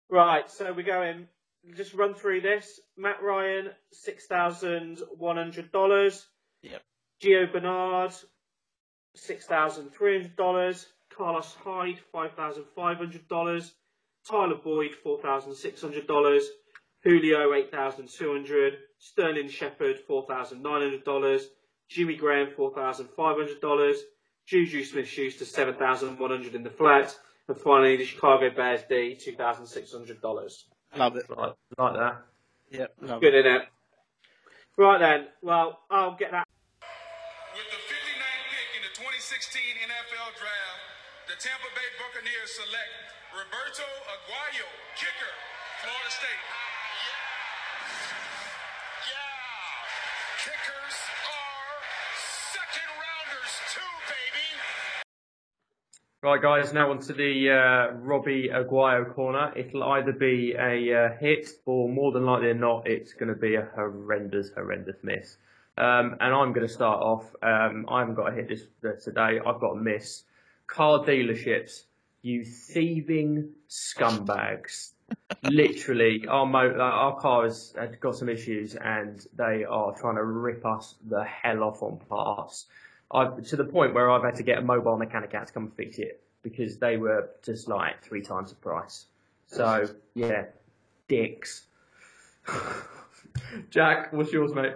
[0.09, 1.27] Right, so we're going.
[1.75, 2.79] Just run through this.
[2.95, 6.25] Matt Ryan, six thousand one hundred dollars.
[6.63, 6.81] Yep.
[7.21, 8.13] Gio Bernard,
[9.15, 10.87] six thousand three hundred dollars.
[11.15, 13.73] Carlos Hyde, five thousand five hundred dollars.
[14.27, 16.47] Tyler Boyd, four thousand six hundred dollars.
[17.03, 18.77] Julio, eight thousand two hundred.
[18.99, 21.47] Sterling Shepard, four thousand nine hundred dollars.
[21.89, 23.97] Jimmy Graham, four thousand five hundred dollars.
[24.47, 27.13] Juju Smith-Schuster, $7,100 in the flat.
[27.49, 30.67] And finally, the Chicago Bears D, two thousand six hundred dollars.
[30.95, 31.29] Love it.
[31.29, 32.15] Like, like that.
[32.71, 32.93] Yep.
[33.01, 33.45] Love Good it.
[33.45, 33.61] in it.
[34.77, 35.27] Right then.
[35.41, 36.47] Well, I'll get that.
[37.55, 40.79] With the 59th pick in the 2016 NFL Draft,
[41.27, 42.91] the Tampa Bay Buccaneers select
[43.35, 45.33] Roberto Aguayo, kicker,
[45.83, 46.43] Florida State.
[56.23, 59.53] Right, guys, now on to the uh, Robbie Aguayo corner.
[59.55, 63.53] It'll either be a uh, hit or more than likely not, it's going to be
[63.53, 65.37] a horrendous, horrendous miss.
[65.77, 67.23] Um, and I'm going to start off.
[67.43, 69.39] Um, I haven't got a hit this uh, today.
[69.45, 70.23] I've got a miss.
[70.65, 71.83] Car dealerships,
[72.23, 74.93] you thieving scumbags.
[75.43, 80.23] Literally, our mo- our car has, has got some issues, and they are trying to
[80.23, 82.65] rip us the hell off on parts.
[83.11, 85.63] I've, to the point where I've had to get a mobile mechanic out to come
[85.63, 89.05] and fix it because they were just like three times the price.
[89.47, 90.45] So yeah,
[91.07, 91.65] dicks.
[93.69, 94.73] Jack, what's yours, mate?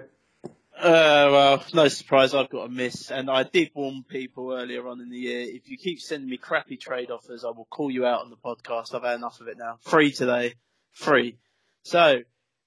[0.77, 4.99] Uh, well, no surprise, I've got a miss, and I did warn people earlier on
[4.99, 5.41] in the year.
[5.41, 8.35] If you keep sending me crappy trade offers, I will call you out on the
[8.35, 8.95] podcast.
[8.95, 9.77] I've had enough of it now.
[9.81, 10.55] Free today,
[10.91, 11.37] free.
[11.83, 12.21] So,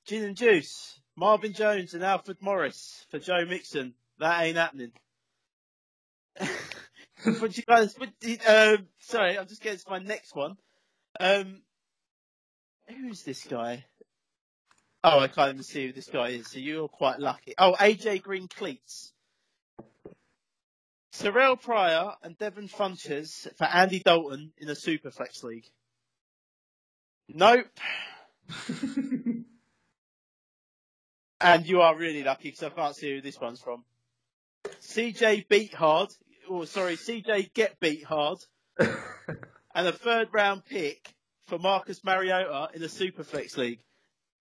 [0.06, 3.94] gin and juice, Marvin Jones and Alfred Morris for Joe Mixon.
[4.20, 4.92] That ain't happening.
[7.24, 7.94] What you guys?
[7.96, 8.10] What,
[8.46, 10.56] um, sorry, I'm just getting to my next one.
[11.18, 11.62] Um,
[12.86, 13.86] who's this guy?
[15.02, 17.54] Oh, I can't even see who this guy is, so you're quite lucky.
[17.56, 19.12] Oh, AJ Green Cleats.
[21.12, 25.70] Sorrel Pryor and Devin Funchess for Andy Dalton in the Superflex League.
[27.28, 27.66] Nope.
[31.40, 33.84] and you are really lucky because I can't see who this one's from.
[34.82, 35.74] CJ Beat
[36.46, 38.38] Hard, or sorry, CJ Get Beat Hard,
[38.78, 41.14] and a third round pick
[41.46, 43.80] for Marcus Mariota in the Superflex League.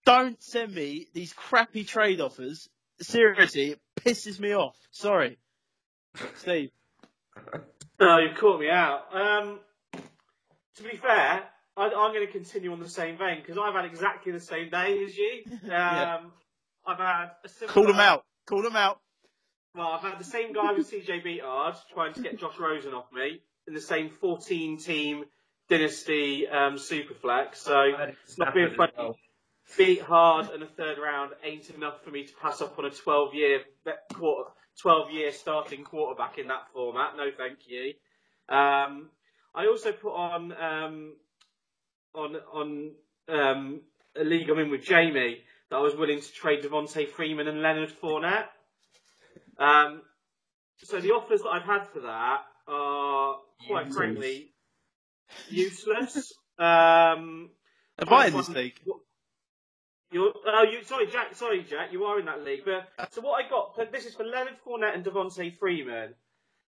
[0.05, 2.69] Don't send me these crappy trade offers.
[3.01, 4.77] Seriously, it pisses me off.
[4.91, 5.37] Sorry.
[6.35, 6.71] Steve.
[7.99, 9.01] No, you've caught me out.
[9.13, 9.59] Um,
[10.75, 11.43] to be fair,
[11.75, 14.69] I, I'm going to continue on the same vein because I've had exactly the same
[14.69, 15.43] day as you.
[15.63, 16.19] Um, Yeah.
[16.85, 17.73] I've had a similar.
[17.73, 18.25] Call them out.
[18.45, 18.99] Call them out.
[19.75, 23.11] Well, I've had the same guy with CJ Beathard trying to get Josh Rosen off
[23.11, 25.25] me in the same 14 team
[25.67, 27.55] dynasty um, superflex.
[27.55, 27.91] So
[28.37, 28.91] not being funny.
[29.77, 32.91] Beat hard and a third round ain't enough for me to pass up on a
[32.91, 33.61] 12 year
[34.13, 34.51] quarter,
[34.81, 37.15] 12 year starting quarterback in that format.
[37.17, 37.93] No, thank you.
[38.49, 39.09] Um,
[39.55, 41.13] I also put on um,
[42.13, 42.91] on on
[43.29, 43.81] um,
[44.15, 47.61] a league I'm in with Jamie that I was willing to trade Devonta Freeman and
[47.61, 48.47] Leonard Fournette.
[49.59, 50.01] Um,
[50.83, 53.37] so the offers that I've had for that are
[53.67, 53.95] quite Useless.
[53.95, 54.53] frankly
[55.49, 56.33] useless.
[56.59, 57.49] Um,
[57.99, 58.79] Am I in this league?
[60.11, 61.35] you're, oh, you, sorry, Jack.
[61.35, 61.91] Sorry, Jack.
[61.91, 62.61] You are in that league.
[62.65, 63.75] But so what I got?
[63.75, 66.13] so This is for Leonard Fournette and Devonta Freeman.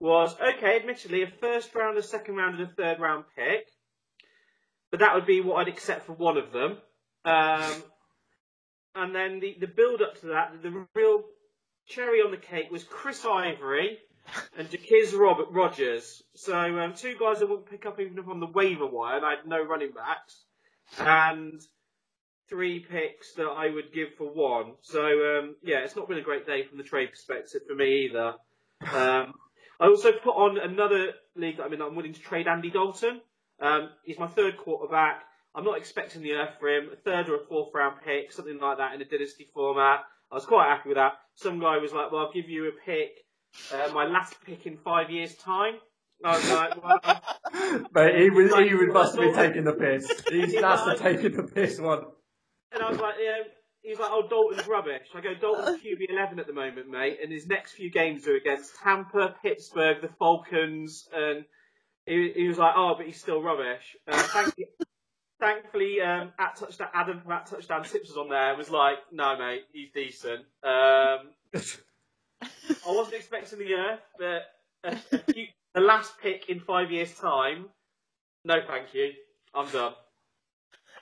[0.01, 0.77] Was okay.
[0.77, 3.67] Admittedly, a first round, a second round, and a third round pick.
[4.91, 6.79] But that would be what I'd accept for one of them.
[7.25, 7.83] Um,
[8.95, 11.23] and then the, the build up to that, the real
[11.95, 13.99] cherry on the cake was Chris Ivory
[14.57, 16.23] and Jacquizz Robert Rodgers.
[16.35, 19.27] So um, two guys I wouldn't pick up even if on the waiver wire, and
[19.27, 20.45] I had no running backs.
[20.99, 21.61] And
[22.49, 24.75] three picks that I would give for one.
[24.83, 28.07] So um, yeah, it's not been a great day from the trade perspective for me
[28.07, 28.35] either.
[28.93, 29.35] Um,
[29.81, 31.83] I also put on another league that I'm in.
[31.83, 33.21] I'm willing to trade Andy Dalton.
[33.61, 35.23] Um, he's my third quarterback.
[35.55, 36.89] I'm not expecting the earth for him.
[36.93, 40.01] A third or a fourth round pick, something like that in a dynasty format.
[40.33, 41.13] I was quite happy with that.
[41.35, 43.11] Some guy was like, "Well, I'll give you a pick,
[43.73, 45.75] uh, my last pick in five years' time."
[46.25, 50.11] I was like, "Well." But he was he would must be taking the piss.
[50.31, 52.05] He's that's the taking the piss one.
[52.73, 53.45] And I was like, yeah.
[53.83, 55.09] He was like, oh, Dalton's rubbish.
[55.13, 58.37] I go, Dalton's QB 11 at the moment, mate, and his next few games are
[58.37, 61.45] against Tampa, Pittsburgh, the Falcons, and
[62.07, 63.97] he, he was like, oh, but he's still rubbish.
[64.07, 64.67] Uh, thank you.
[65.43, 68.51] Thankfully, um, at touchdown, Adam from at touchdown tips was on there.
[68.51, 70.43] and Was like, no, mate, he's decent.
[70.63, 71.31] Um,
[72.43, 74.43] I wasn't expecting the earth, but
[74.85, 77.67] a, a few, the last pick in five years' time.
[78.45, 79.15] No, thank you.
[79.53, 79.95] I'm done.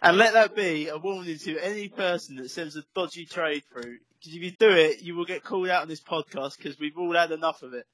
[0.00, 3.98] And let that be a warning to any person that sends a dodgy trade through.
[4.18, 6.96] Because if you do it, you will get called out on this podcast because we've
[6.96, 7.86] all had enough of it.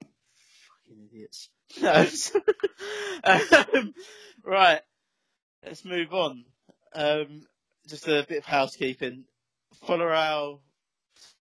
[0.00, 1.50] Fucking idiots.
[1.80, 2.06] No.
[3.24, 3.94] um,
[4.44, 4.80] right.
[5.64, 6.44] Let's move on.
[6.94, 7.42] Um,
[7.88, 9.24] just a bit of housekeeping.
[9.86, 10.58] Follow our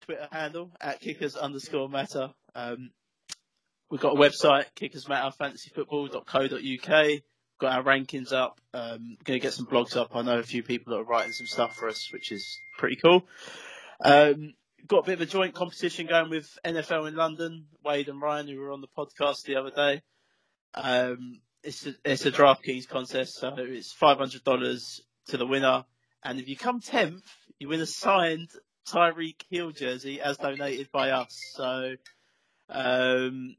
[0.01, 2.29] Twitter handle at kickers underscore matter.
[2.55, 2.91] Um,
[3.89, 7.23] we've got a website, kickersmatterfantasyfootball.co.uk
[7.63, 8.59] got our rankings up.
[8.73, 10.15] Um, going to get some blogs up.
[10.15, 12.97] I know a few people that are writing some stuff for us, which is pretty
[12.97, 13.25] cool.
[14.03, 14.53] Um,
[14.85, 17.67] got a bit of a joint competition going with NFL in London.
[17.83, 20.01] Wade and Ryan, who were on the podcast the other day.
[20.73, 25.85] Um, it's a, it's a DraftKings contest, so it's five hundred dollars to the winner,
[26.23, 27.23] and if you come tenth,
[27.59, 28.49] you win a signed
[28.87, 31.39] Tyreek Hill jersey as donated by us.
[31.53, 31.95] So
[32.69, 33.55] um,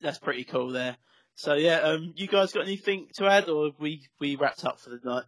[0.00, 0.96] that's pretty cool there.
[1.34, 4.80] So yeah, um, you guys got anything to add, or have we we wrapped up
[4.80, 5.24] for the night?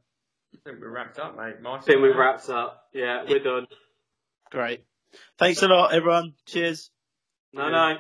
[0.52, 1.62] I think we're wrapped up, mate.
[1.62, 1.82] Nice.
[1.82, 2.88] I think we've wrapped up.
[2.92, 3.68] Yeah, we're done.
[4.50, 4.84] Great.
[5.38, 6.34] Thanks a lot, everyone.
[6.46, 6.90] Cheers.
[7.52, 7.96] No, no.